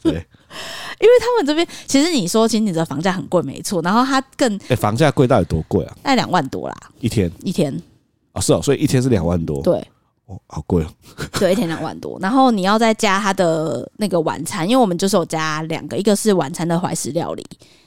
[0.03, 0.25] 对。
[1.01, 3.81] 因为他们这边其实你说其实你的房价很贵，没错。
[3.83, 5.97] 然后它更哎、欸，房价贵到底多贵啊？
[6.03, 7.75] 大概两万多啦，一天一天
[8.33, 9.79] 哦，是哦，所以一天是两万多，对，
[10.27, 10.89] 哦，好贵哦，
[11.39, 12.19] 对，一天两万多。
[12.21, 17.47] 然后你要再加他的那个晚餐，因为我们就是有加两个，一个是晚餐的怀石料理，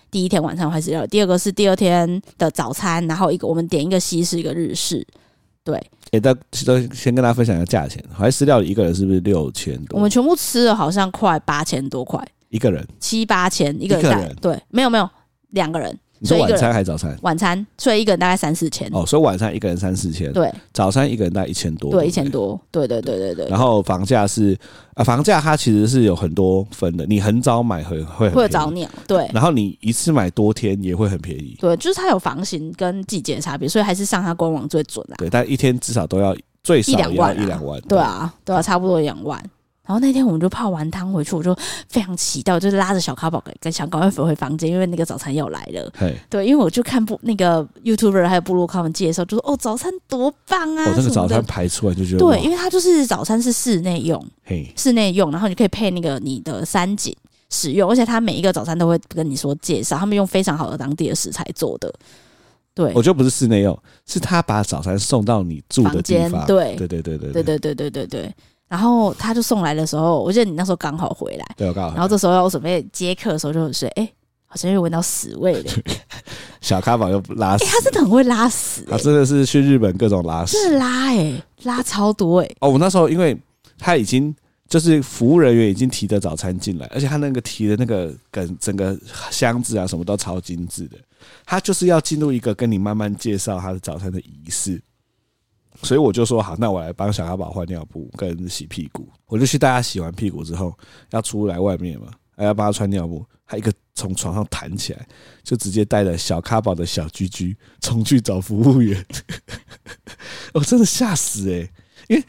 [0.09, 5.05] 第一天晚餐怀石料理，第二个是第二天的早餐，然后一个我们点一个西式，一个日式，
[5.64, 5.76] 对。
[6.11, 6.36] 哎、欸，大
[6.93, 9.97] 先跟大家分享一下价钱，怀石料理一个人是不是六千多？
[9.97, 12.24] 我们全部吃了好像快八千多块。
[12.53, 15.09] 一个人七八千一个人，个人对，没有没有
[15.49, 17.17] 两个人，你说晚餐还是早餐？
[17.23, 18.87] 晚餐，所以一个人大概三四千。
[18.93, 22.29] 哦，所以晚餐一个人三四千，对早餐一个人大概一千多，对，一千。
[22.29, 22.59] 多。
[22.71, 23.47] 对对对对对。
[23.47, 24.57] 然后房价是
[24.93, 35.15] 啊，房价它其实是有很多分的，你很早买会会很会早鸟，对然后你一次买多天也会很便宜，对，就是它有房型跟季节的差别，所以还是上它官网最准啦。
[35.17, 39.43] 对，但一天至少都要最少一两万啊一两万，对啊，对啊，差不多一两万。
[39.86, 41.53] 然后那天我们就泡完汤回去，我就
[41.89, 45.91] 非常期待，就是拉着小咖宝跟想赶快回回房间，因为那个早餐要来了。
[45.93, 50.86] 嘿，对，因为我就看不那个 YouTuber 还有部落客他们介绍，就说哦早餐多棒啊！
[50.86, 57.13] 我、哦、那个什么的早餐排出来就觉得对，因为它就是早餐是室内用，嘿，室内用，然后你可以配那个你的三景
[57.49, 61.93] 使用，而且它每一个早餐都会跟你说介绍，他们用非常好的当地的食材做的。
[62.73, 63.77] 对，我觉得不是室内用，
[64.07, 68.36] 是他把早餐送到你住的地方，房间对对对对对对对对对对对。
[68.74, 74.13] 然后他就送来的时候，我记得你那时候刚好回来，对，我刚好，然后这时候要准备接客的时候，就说：“哎、欸，
[74.47, 75.71] 好像又闻到屎味了。
[76.59, 82.57] ”小咖宝又拉屎，他真的很会拉屎、欸，他真的是去日本各种拉屎，是拉哎、欸，拉超多哎、欸。
[82.61, 83.39] 哦，我那时候因为
[83.78, 84.36] 他已经
[84.67, 88.97] 就是服务人员已经提着早餐进来，而且他那个提的那个跟整个
[89.30, 90.97] 箱子啊什么都超精致的，
[91.45, 94.82] 他就是要进入一个跟你慢慢介绍他的早餐的仪式。
[95.82, 99.07] 所以我就说好，那我来帮小咖宝换尿布跟洗屁股。
[99.26, 100.78] 我就去带他洗完屁股之后，
[101.11, 102.07] 要出来外面嘛，
[102.38, 103.26] 还要帮他穿尿布。
[103.45, 105.07] 他一个从床上弹起来，
[105.43, 109.05] 就直接带着小咖宝的小居居 冲去找服务员。
[110.53, 111.69] 我 真的吓死诶，
[112.07, 112.24] 因为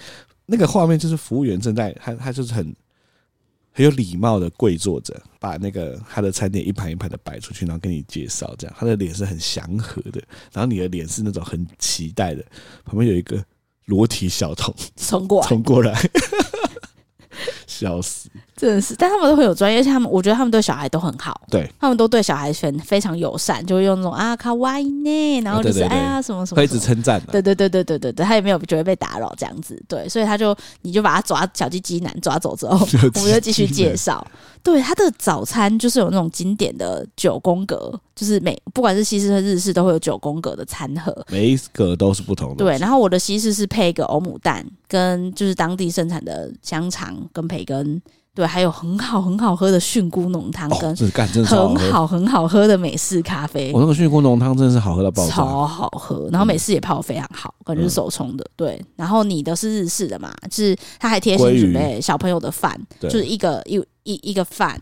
[0.46, 2.74] 那个画面就是服务员正在他他就是很
[3.76, 8.76] 很有礼貌的跪坐着，把那个他的餐点一盘一盘的摆出去，然后跟你介绍，这样。
[8.78, 10.22] 他的脸是很祥和的，
[10.52, 12.44] 然后你的脸是那种很期待的，
[12.84, 13.44] 旁边有一个
[13.86, 16.10] 裸体小童冲过来， 冲过来，
[17.66, 18.30] 笑死。
[18.56, 21.68] 真的是，但他们都很有专业，而且他们我觉得他们对小孩都很好，对。
[21.80, 32.78] 他们都对小孩全非常友善，就会用那种啊卡哇伊呢，然后就是、哎呀什么什么，什么，会一直称赞、啊，对对对对对对对，他也没有觉得被打扰这样子，对，所以他就你就把他抓小鸡鸡男抓走之后，
[33.16, 34.24] 我们就继续介绍。
[34.62, 42.64] 对，他的早餐就是有那种经典的九宫格，就是每不管是西式和日式都会有九宫格的餐盒，每一个都是不同的。
[42.64, 48.00] 对，然后我的西式是配一个欧姆蛋，跟就是当地盛产的香肠跟培根。
[48.34, 50.96] 对，还有很好很好喝的菌菇浓汤，跟
[51.46, 53.70] 很好很好喝的美式咖啡。
[53.72, 56.28] 我那个菌菇浓汤真的是好喝到爆炸，超好喝。
[56.32, 58.44] 然后美式也泡的非常好，感觉是手冲的。
[58.56, 60.34] 对，然后你的是日式的嘛？
[60.50, 64.80] 就是他还贴心准备小朋友的饭，就是一个一一一个饭，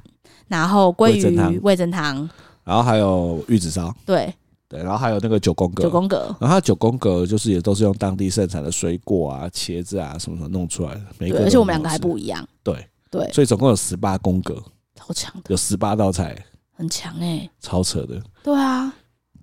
[0.48, 2.26] 然后鲑鱼味噌汤，
[2.64, 3.94] 然后还有玉子烧。
[4.06, 4.32] 对
[4.66, 6.34] 对，然后还有那个九宫格，九宫格。
[6.40, 11.00] 然后它九宫格就是也都是用当地盛产的水果啊、茄子啊什么什么弄出来的。
[11.18, 12.42] 每个而且我们两个还不一样。
[12.62, 12.74] 对。
[13.12, 14.54] 对，所以总共有十八宫格，
[14.96, 16.34] 超强的，有十八道菜，
[16.74, 18.18] 很强哎、欸，超扯的。
[18.42, 18.90] 对啊，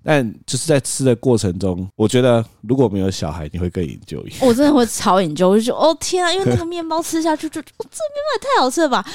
[0.02, 4.28] 但就是在吃的过程中，我觉得如果没有小孩，你会更 enjoy。
[4.44, 9.06] 我真的会超 enjoy，我就觉得哦天啊，因为那个面包吃下去就，就哦这面包也太好吃了吧！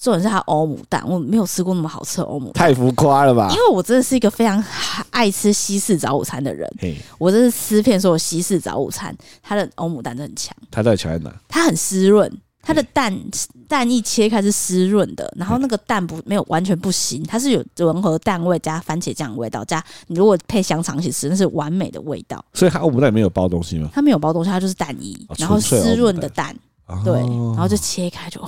[0.00, 3.48] 重点是它欧姆蛋，我没有吃过那么好吃的欧姆蛋， 太浮夸了吧？
[3.50, 4.62] 因为我真的是一个非常
[5.10, 6.70] 爱吃西式早午餐的人，
[7.18, 10.54] 我真是吃遍所有西式早午餐，它的欧姆蛋真的很强。
[10.70, 11.34] 它到底强在哪？
[11.48, 12.30] 它很湿润。
[12.62, 13.14] 它的蛋
[13.66, 22.44] 蛋一切开是湿润的，然后那个蛋不没有完全不腥，它是有融合蛋味加番茄酱的味道，加你如果配香肠一起吃，那是完美的味道。
[22.52, 23.88] 所以它欧姆蛋里面有包东西吗？
[23.94, 26.54] 它没有包东西，它就是蛋衣，哦、然后湿润的蛋，
[26.86, 28.42] 哦、对，然后就切开就，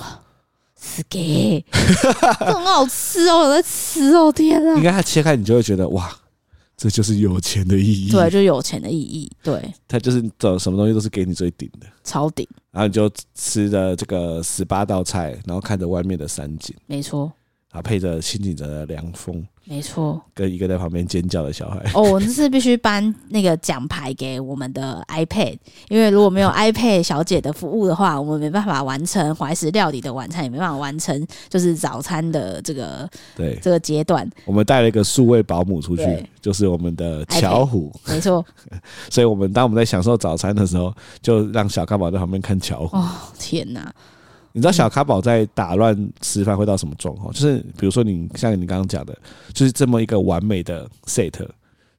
[0.75, 1.63] 死给，
[2.39, 4.75] 很好吃哦，我在吃哦，天啊！
[4.75, 6.11] 应该它切开你就会觉得哇。
[6.81, 17.31] 这就是有钱的意义，对，就是有钱的意义，对，他就是走什么东西都是给你最顶的，超顶，然后你就吃的这个十八道菜，然后看着外面的山景，没错，
[17.71, 19.45] 然后配着新景泽的凉风。
[19.63, 21.79] 没错，跟一个在旁边尖叫的小孩。
[21.93, 25.55] 哦，我这次必须颁那个奖牌给我们的 iPad，
[25.87, 34.29] 因为如果没有 iPad 小姐的服务的话，我们没办法完成怀石料理的晚餐，也没办法完成就是早餐的这个对这个阶段。
[34.45, 38.43] 我们带了一个数位保姆出去，就是我们的巧虎，没错。
[39.09, 42.97] 所以我们当我们在享受早餐的时候，就让小咖宝在旁边看巧虎。
[42.97, 43.07] 哦，
[43.39, 43.93] 天哪！
[44.53, 47.33] 你知道小咖宝在打乱吃饭会到什么状况？
[47.33, 49.17] 就是比如说你像你刚刚讲的，
[49.53, 51.47] 就是这么一个完美的 set，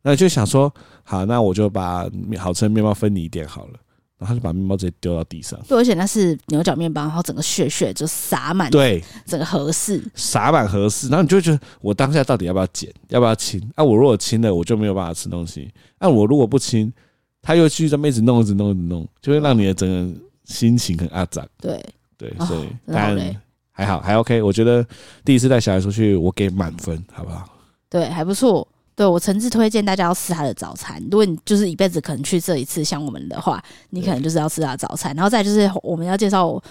[0.03, 0.73] 那就想说，
[1.03, 2.07] 好，那我就把
[2.39, 3.73] 好吃的面包分你一点好了，
[4.19, 5.59] 然后他就把面包直接丢到地上。
[5.69, 13.61] 对，而且那是牛角面包，然后整个屑屑就撒满，对，整个合适撒满合适，然后你就会觉得我当下到底要不要捡，要不要清？
[13.77, 15.69] 啊，我如果清了，我就没有办法吃东西；
[16.01, 16.93] 那、啊、我如果不清，
[17.41, 21.47] 他又继续在一直弄，一直弄，一直弄，就会让你的整个心情很阿杂。
[21.59, 21.83] 对。
[22.23, 23.19] 对，所以但
[23.73, 24.41] 还好，还 OK。
[24.41, 24.87] 我觉得
[25.25, 27.49] 第一次带小孩出去，我给满分，好不好？
[27.91, 28.67] 对，还不错。
[28.95, 31.03] 对，我诚挚推荐大家要吃他的早餐。
[31.11, 33.61] 如果你就是一辈子可能去这一次像我们的话，
[33.91, 35.17] 你可能就是要吃他的早餐。
[35.17, 36.63] 然后再就是我们要介绍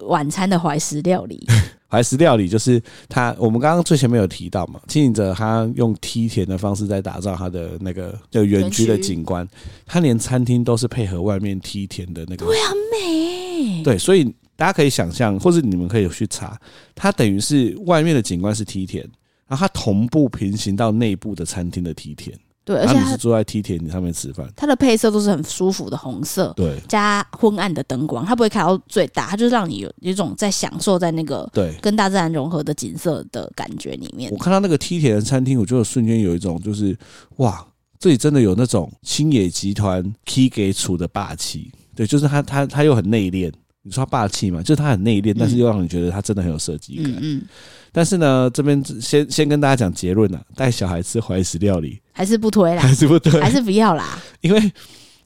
[0.00, 1.46] 晚餐的怀石料理。
[1.88, 9.46] 怀石料理就是他，我们刚刚最前面有提到嘛，经营者他用梯田的方式在打造他的那个就园区的景观，
[9.84, 13.82] 他连餐厅都是配合外面梯田的那个，对，很美。
[13.84, 16.58] 对，所以大家可以想象，或者你们可以去查，
[16.94, 19.04] 它等于是外面的景观是梯田，
[19.46, 22.36] 然后它同步平行到内部的餐厅的梯田。
[22.64, 34.32] 对，而且你是坐在梯田上面吃饭，它的配色都是很舒服的红色，对，加昏暗的灯光，它不会开到最大，它就是让你有一种在享受在那个对跟大自然融合的景色的感觉里面。
[34.32, 36.98] 我看到那个梯田的餐厅，我就瞬间有一种就是
[37.36, 37.64] 哇，
[38.00, 43.52] 这里真的有那种星野集团 Key 给出的霸气，对，就是他他他又很内敛。
[43.86, 44.60] 你说他霸气嘛？
[44.60, 47.12] 就是他很内敛，但是又让你觉得他真的很有设计感。
[47.12, 47.42] 嗯，嗯，
[47.92, 54.20] 但是呢，这边先先跟大家讲结论啊，带小孩吃怀石料理还是不推啦，还是不推，还是不要啦。
[54.42, 54.72] 因为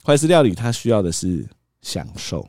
[0.04, 1.42] 怀石料理他需要的是
[1.80, 2.46] 享受，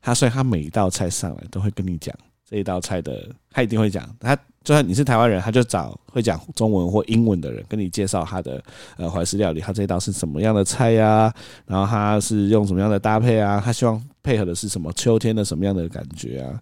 [0.00, 2.16] 他所以他每一道菜上来都会跟你讲
[2.48, 4.34] 这一道菜的，他一定会讲他。
[4.64, 8.62] 就算你是台湾人，他就找会讲中文或英文的人跟你介绍他的
[8.96, 11.34] 呃怀石料理，他这一道是什么样的菜呀、啊？
[11.66, 13.60] 然后他是用什么样的搭配啊？
[13.64, 16.60] 他希望配合的是什么秋天的什么样的感觉啊？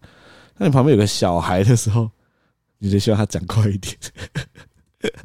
[0.57, 2.09] 那你旁边有个小孩的时候，
[2.79, 3.95] 你就希望他讲快一点，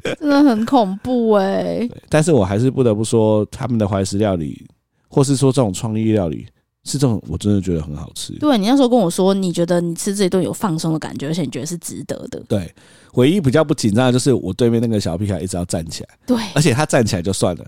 [0.18, 1.90] 真的很恐怖哎、欸。
[2.08, 4.66] 但是我还是不得不说，他们的怀石料理，
[5.08, 6.46] 或是说这种创意料理。
[6.86, 8.32] 是这种，我真的觉得很好吃。
[8.38, 12.40] 对，你那时候跟我说，你觉得你吃这一顿有放松的感觉，而且你觉得是值得的。
[12.48, 12.72] 对，
[13.14, 16.08] 唯一比较不紧张的就是我对面那个小屁孩一直要站起来。
[16.24, 17.66] 对，而且他站起来就算了，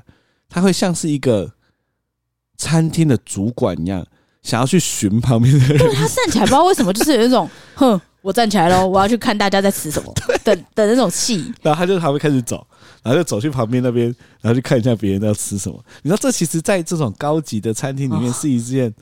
[0.49, 1.51] 他会像是一个
[2.57, 4.07] 餐厅的主管一样，
[4.43, 5.79] 想要去寻旁边的人。
[5.79, 10.13] 对，他站起来，不知道为什么，就是有一种哼，我站起来喽，我要去看大家在吃什么
[10.45, 11.53] 的 的那种气。
[11.61, 12.65] 然后他就还会开始走。
[13.03, 14.07] 然后就走去旁边那边，
[14.41, 15.83] 然后去看一下别人要吃什么。
[16.03, 18.93] 你知道，这其实，在这种高级的餐厅里面，是一件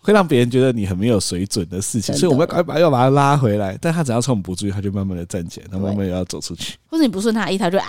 [0.00, 2.14] 会让别人觉得你很没有水准的事情。
[2.16, 3.78] 所以我们要赶快要把他拉回来。
[3.80, 6.76] 但他只要趁我们不注意，他就慢慢的站起来，然后慢慢也要走出去。
[6.86, 7.86] 或者你不顺他意，他就啊。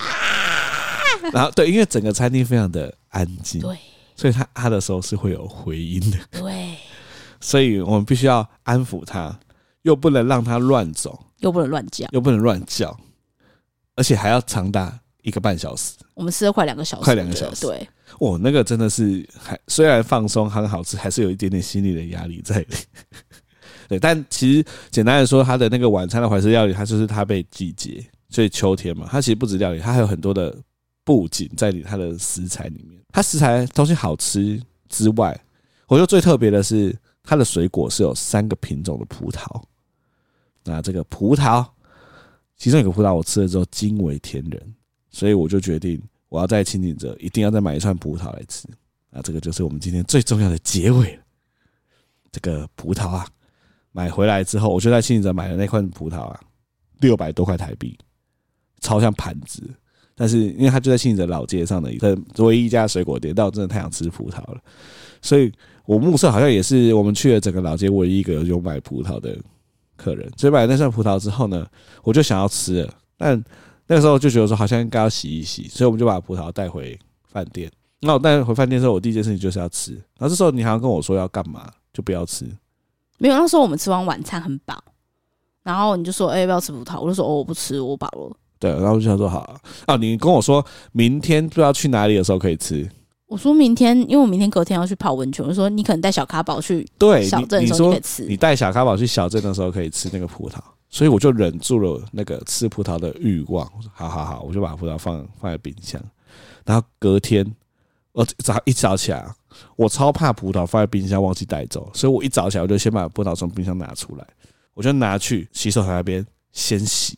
[1.33, 3.75] 然后对，因为整个餐厅非常的安静，对，
[4.15, 6.75] 所以他啊的时候是会有回音的，对。
[7.41, 9.37] 所以我们必须要安抚他，
[9.81, 12.97] 又不能让他乱走，又不能乱叫，又不能乱叫，
[13.95, 14.99] 而且还要长达。
[15.27, 17.67] 一个半小时，我们吃了快两个小时，快两个小时。
[17.67, 17.85] 对，
[18.19, 22.67] 哦，那个真的是还虽然放松很好吃，还是有一点点心理的压力在里。
[23.89, 30.55] 对，但其实简单来说，它的那个晚餐的怀石料理，它就是它被季节，所以秋天嘛，它其实不止料理，它还有很多的
[31.03, 34.57] 布景在里，它的食材里面，它食材东西好吃
[34.87, 35.37] 之外，
[35.87, 39.61] 我觉得最特别的是它的水果是有三个品种的葡萄。
[40.63, 41.65] 那这个葡萄，
[42.55, 44.73] 其中一个葡萄我吃了之后惊为天人。
[45.17, 45.99] 所以我就决定，
[46.29, 48.67] 我要在清景泽一定要再买一串葡萄来吃。
[49.09, 51.19] 那，这个就是我们今天最重要的结尾。
[52.31, 53.25] 这个葡萄啊，
[53.91, 56.39] 买回来之后，我就在清景泽买的那块葡萄啊，
[56.99, 57.97] 六百多块台币，
[58.79, 59.67] 超像盘子。
[60.13, 64.61] 但是因为它就在清景泽老街上的一个唯一一家水果店，但我真的太想吃葡萄了，
[65.23, 65.51] 所以
[65.87, 69.35] 我目测好像也是我们去了整个老街唯一一个有买葡萄的
[69.95, 70.31] 客人。
[70.37, 71.67] 所以买了那串葡萄之后呢，
[72.03, 73.43] 我就想要吃了，但。
[73.87, 76.97] 那个时候就觉得说好像应该要洗一洗，所以我们就把葡萄带回
[77.31, 77.71] 饭店。
[78.01, 79.93] 那我带回饭店之后，我第一件事情就是要吃。
[79.93, 82.45] 然后这时候你好像跟我说要干嘛，就不要吃。
[83.17, 84.83] 没有，那时候我们吃完晚餐很饱，
[85.63, 92.87] 然后你就说：“哎，要不要吃葡萄？”我就说：“哦，我不吃，我饱了。”对，然后我就想说：“好啊。”啊，你跟我说明天不知道去哪里的时候可以吃。
[93.25, 95.45] 我说明天，因为我明天隔天要去泡温泉。
[95.45, 98.23] 我说你可能带小卡宝去对小镇的时候可以吃。
[98.25, 100.59] 你带小卡宝去小镇的时候可以吃那个葡萄。
[100.89, 103.71] 所以我就忍住了那个吃葡萄的欲望。
[103.75, 106.01] 我说好好好，我就把葡萄放放在冰箱。
[106.65, 107.45] 然后隔天
[108.11, 109.25] 我早一早起来，
[109.75, 114.27] 我超怕葡萄放在冰箱忘记带走，所以我一早起来我就先把葡萄从冰箱拿出来，
[114.73, 117.17] 我就拿去洗手台那边先洗，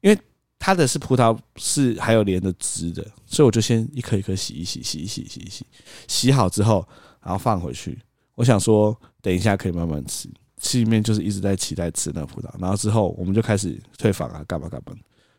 [0.00, 0.18] 因为
[0.58, 5.66] 它的是葡萄是还有连着汁的，所以我就先一颗一颗洗一洗，洗一洗，洗一洗，
[6.06, 6.86] 洗好之后
[7.20, 7.98] 然后放回去。
[8.34, 10.28] 我想说等一下可以慢慢吃。
[10.62, 14.92] 心里面就是一直在期待吃那葡萄，然后之后我们就开始退房啊，干嘛干嘛。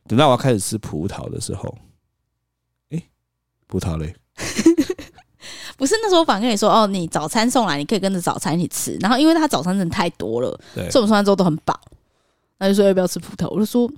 [0.05, 1.76] 等到我要开始吃葡萄的时候，
[2.89, 3.01] 诶，
[3.67, 4.13] 葡萄嘞？
[5.78, 8.97] 不是那时候，我反跟你说哦，你早餐送来，你可以跟着早餐一起吃。
[8.99, 11.80] 然后因为他早餐真的太多了，对，所以我们吃完之后都很饱。
[12.59, 13.49] 那就说要不要吃葡萄？
[13.49, 13.89] 我就说我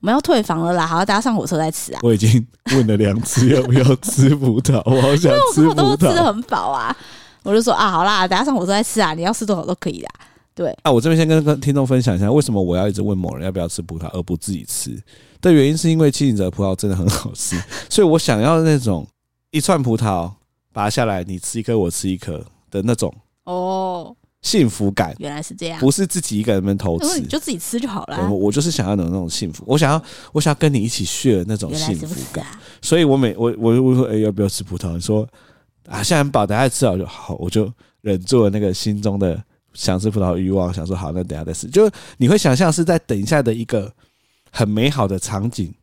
[0.00, 2.00] 们要退房了啦，好，大家上火车再吃啊。
[2.02, 6.94] 我已经问了两次要不要吃葡萄，我好想吃葡萄， 都吃的很饱啊。
[7.42, 10.10] 我就说啊，好啦，等下上火车再吃啊，你要吃多少都可以啦。
[10.54, 14.96] 对，啊，我这边先跟跟听众分享一下，为什么我要一直问某人要不要吃葡萄，而不自己吃
[15.40, 19.04] 的原因，是因为清景泽葡萄真的很好吃， 所以我想要那种
[19.50, 20.30] 一串葡萄
[20.72, 22.38] 拔下来，你吃一颗，我吃一颗
[22.70, 23.12] 的那种
[23.46, 25.12] 哦，幸福感。
[25.18, 28.30] 原来是这样，不是自己一个人偷吃，你就自己吃就好了。
[28.30, 30.00] 我我就是想要有那种幸福，我想要
[30.32, 32.46] 我想要跟你一起 share 那种幸福感，
[32.80, 34.92] 所以我每我我我说哎、欸、要不要吃葡萄？
[34.92, 35.28] 你说
[35.88, 37.68] 啊现在很饱，等下吃好就好，我就
[38.02, 39.42] 忍住了那个心中的。
[39.74, 41.68] 想吃葡萄的欲望，想说好，那等下再吃。
[41.68, 43.92] 就你会想象是在等一下的一个
[44.50, 45.74] 很美好的场景，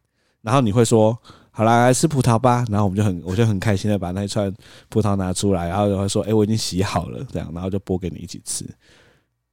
[0.41, 1.17] 然后你会说
[1.51, 2.65] 好啦，来吃葡萄吧。
[2.69, 4.51] 然后我们就很，我就很开心的把那一串
[4.89, 8.65] 葡萄拿出来，然后就会说，哎、我已经洗好了，这样，然后就剥给你一起吃。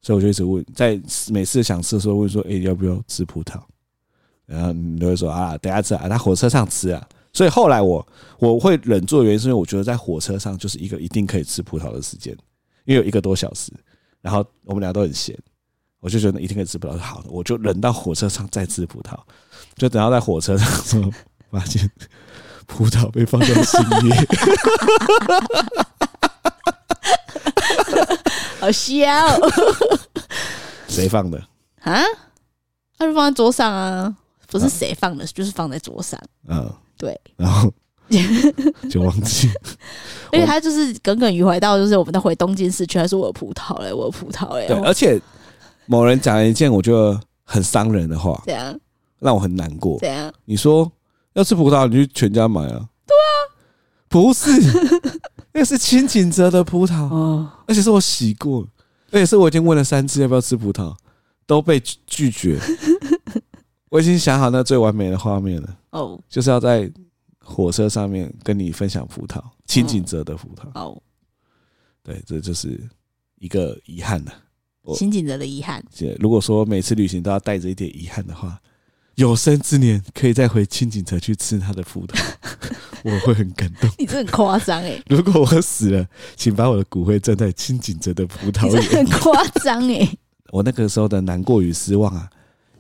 [0.01, 0.99] 所以我就一直问，在
[1.31, 3.61] 每次想吃的时候问说，哎、要不要吃葡萄？
[4.47, 7.05] 然后你都会说啊，等下吃啊，在火车上吃啊。
[7.33, 8.07] 所以后来我
[8.39, 12.33] 我会忍住的原因，是因为我觉得在火车上就是一个一定可以吃葡萄的时间，
[12.85, 13.73] 因为有一个多小时。
[14.21, 15.37] 然后我们俩都很闲，
[16.01, 19.17] 我就觉得一定可以吃葡萄，好的，我就忍到火车上再吃葡萄，
[19.77, 21.11] 就等到在火车上时候，
[21.51, 21.91] 发现
[22.67, 24.13] 葡萄被放在心里，
[28.61, 29.07] 好笑，
[30.89, 31.39] 谁放的？
[31.83, 32.03] 啊？
[32.99, 34.17] 他就放在桌上啊，
[34.49, 36.21] 不是谁放的，就是放在桌上。
[36.49, 37.73] 嗯，对，然后。
[38.89, 39.51] 就忘记，
[40.33, 44.67] 因为他就是耿耿于怀到，就是我们在回东京市区，还说我有葡萄嘞，我有葡萄嘞。
[44.67, 45.21] 对，而且
[45.87, 48.79] 某人讲了一件我觉得很伤人的话，这样
[49.19, 49.99] 让我很难过。
[50.01, 50.91] 这样你说
[51.35, 52.89] 要吃葡萄，你去全家买啊？
[53.07, 53.33] 对啊，
[54.09, 54.51] 不是，
[55.53, 58.67] 那是清景泽的葡萄哦，而且是我洗过，
[59.11, 60.95] 而且是我已经问了三次要不要吃葡萄，
[61.47, 62.59] 都被拒绝。
[63.91, 66.91] 我已经想好那最完美的画面了哦，就是要在。
[67.51, 70.69] 火车上面跟你分享葡萄，清景泽的葡萄。
[70.75, 71.01] 哦，
[72.03, 72.81] 对，这就是
[73.39, 74.33] 一个遗憾了。
[74.97, 75.85] 清景泽的遗憾。
[76.19, 78.59] 如果说每次旅行都要带着一点遗憾的话，
[79.17, 82.19] 有生之年可以再回清景泽去吃他的葡萄，
[83.05, 83.91] 我会很感动。
[83.99, 85.03] 你这很夸张哎！
[85.09, 88.83] 如果我死了，请把我的骨灰葬在清景泽的葡萄园。
[88.85, 90.09] 很夸张哎！
[90.51, 92.31] 我那个时候的难过与失望啊，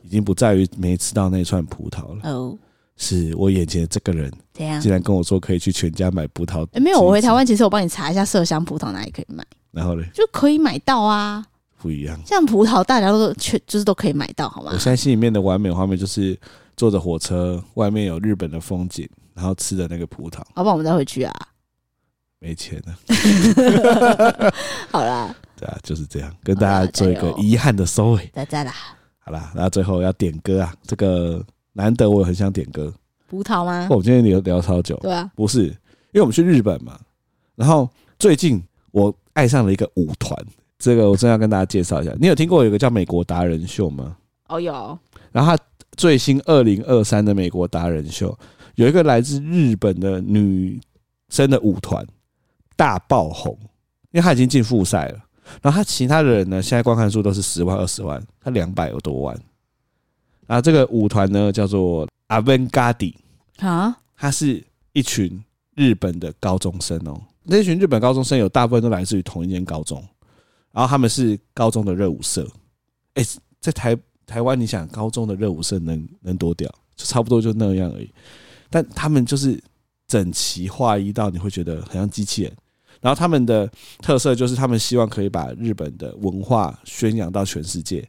[0.02, 2.30] 已经不在于没吃到那串葡萄了。
[2.30, 2.58] 哦。
[2.98, 4.80] 是我眼前的这个人，怎样？
[4.80, 6.66] 竟然跟我说可以去全家买葡萄。
[6.72, 9.42] 哎，没有，我回台湾，其实我帮你查一下麝香葡萄哪里可以买。
[9.70, 10.04] 然后呢？
[10.12, 11.46] 就可以买到啊。
[11.80, 12.20] 不一样。
[12.26, 14.72] 像葡萄，大家都全就是都可以买到，好吗？
[14.74, 16.36] 我现在心里面的完美画面就是
[16.76, 20.38] 坐着火车，外面有日本的风景，然后吃的那个葡萄。
[20.54, 20.72] 好不好？
[20.72, 21.32] 我们再回去啊。
[22.40, 24.52] 没钱了。
[24.90, 25.32] 好啦。
[25.56, 28.28] 对啊，就是这样，跟大家做一个遗憾的收尾。
[28.34, 28.74] 再见啦。
[29.20, 31.44] 好啦，那最后要点歌啊，这个。
[31.72, 32.92] 难得我很想点歌，
[33.26, 33.86] 葡萄吗？
[33.90, 36.98] 我今天聊聊超久，对啊，不是，因为我们去日本嘛。
[37.54, 37.88] 然后
[38.18, 40.36] 最近我爱上了一个舞团，
[40.78, 42.12] 这个我真要跟大家介绍一下。
[42.20, 44.16] 你有听过有一个叫美国达人秀吗？
[44.48, 44.98] 哦，有。
[45.30, 45.62] 然后他
[45.96, 48.36] 最新二零二三的美国达人秀，
[48.76, 50.80] 有一个来自日本的女
[51.28, 52.06] 生的舞团
[52.76, 53.56] 大爆红，
[54.12, 55.18] 因为她已经进复赛了。
[55.60, 59.38] 然后她其他的人呢，现在观看数都是十万、二十万，她两百有多万。
[60.48, 63.14] 啊，这个舞团呢叫做 Avantgardey
[63.58, 65.40] 啊，他是一群
[65.76, 67.20] 日本的高中生哦。
[67.44, 70.04] 那群日本高中生有大部分都来自于同一间高中，
[70.72, 72.48] 然后他们是高中的热舞社。
[73.14, 73.24] 哎，
[73.60, 73.96] 在台
[74.26, 76.68] 台湾，你想高中的热舞社能能多屌？
[76.96, 78.10] 就差不多就那样而已。
[78.70, 79.62] 但他们就是
[80.06, 82.52] 整齐划一到你会觉得很像机器人。
[83.00, 83.70] 然后他们的
[84.00, 88.08] 特色就是他们希望可以把日本的文化宣扬到全世界。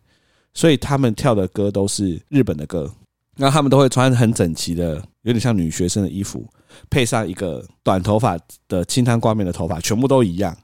[0.53, 2.91] 所以他们跳的歌都是日本的歌，
[3.37, 6.45] 然后他们都会穿很整齐的，有点像女学生的衣服，
[6.89, 8.37] 配上一个短头发
[8.67, 10.57] 的清汤挂面的头发，全部都一样，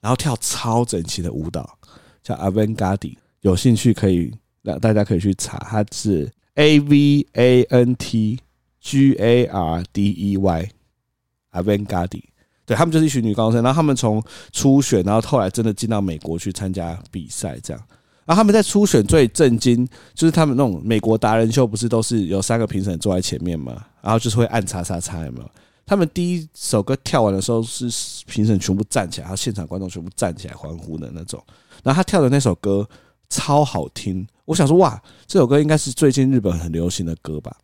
[0.00, 1.78] 然后跳超整齐的舞蹈，
[2.22, 3.16] 叫 Avantgardey。
[3.40, 4.30] 有兴趣可以
[4.62, 8.38] 让大家可以去查，它是 A V A N T
[8.80, 12.24] G A R D E Y，Avantgardey。
[12.66, 14.22] 对，他们就是一群女高中生，然后他们从
[14.52, 17.82] 初选，然后后来真的进到美国去参加比赛，这样。
[18.30, 23.84] 然后他们在初选最震惊，就是他们那种美国达人秀，不是都是有三个评审坐在前面嘛？
[24.00, 25.50] 然后就是会按叉叉叉，有没有？
[25.84, 27.90] 他们第一首歌跳完的时候，是
[28.26, 31.42] 评审全部站起来，然后现场观众全部站起来欢呼的那种。
[31.82, 32.88] 然后他跳的那首歌
[33.28, 37.56] 超好听，我想说哇，这首歌应该是最近日本很流行的歌吧？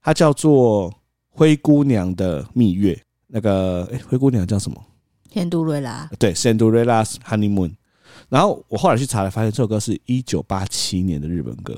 [0.00, 0.88] 它叫做
[1.30, 2.94] 《灰姑娘的蜜月》，
[3.26, 4.80] 那个诶，灰姑娘叫什么？
[5.32, 6.08] 仙杜瑞拉。
[6.16, 7.72] 对，Cinderella's Honeymoon。
[8.30, 11.76] 然后我后来去查了，发现这首歌是一九八七年的日本歌，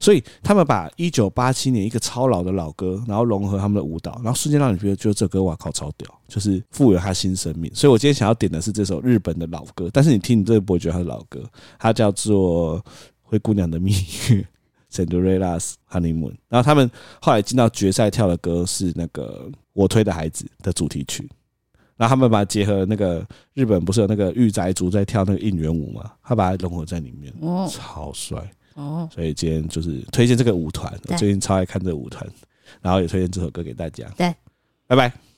[0.00, 7.72] 所以他们把一九八七年一个超老的老歌，然后融合他们的舞蹈，然后瞬间让你觉得，就这歌哇靠超屌，就是赋予了它新生命。
[7.74, 11.42] 所以我今天想要点的是这首日本的老歌，但是你听你这个不会觉得它是老歌，
[11.78, 12.78] 它叫做
[13.22, 13.96] 《灰姑娘的蜜月
[14.92, 16.34] 》（Cinderella's Honeymoon）。
[16.48, 16.90] 然后他们
[17.20, 21.30] 后来进到决赛跳的歌是那个《我推的孩子》的主题曲。
[21.96, 26.10] 然后他们把它结合那个日本不是有那个御宅族在跳那个应援舞嘛？
[26.22, 29.08] 他把它融合在里面，哦，超帅哦！
[29.12, 32.28] 所以今天就是推荐这个舞团，我最近超爱看这个舞团，
[32.80, 34.08] 然后也推荐这首歌给大家。
[34.16, 34.34] 对，
[34.86, 35.33] 拜拜。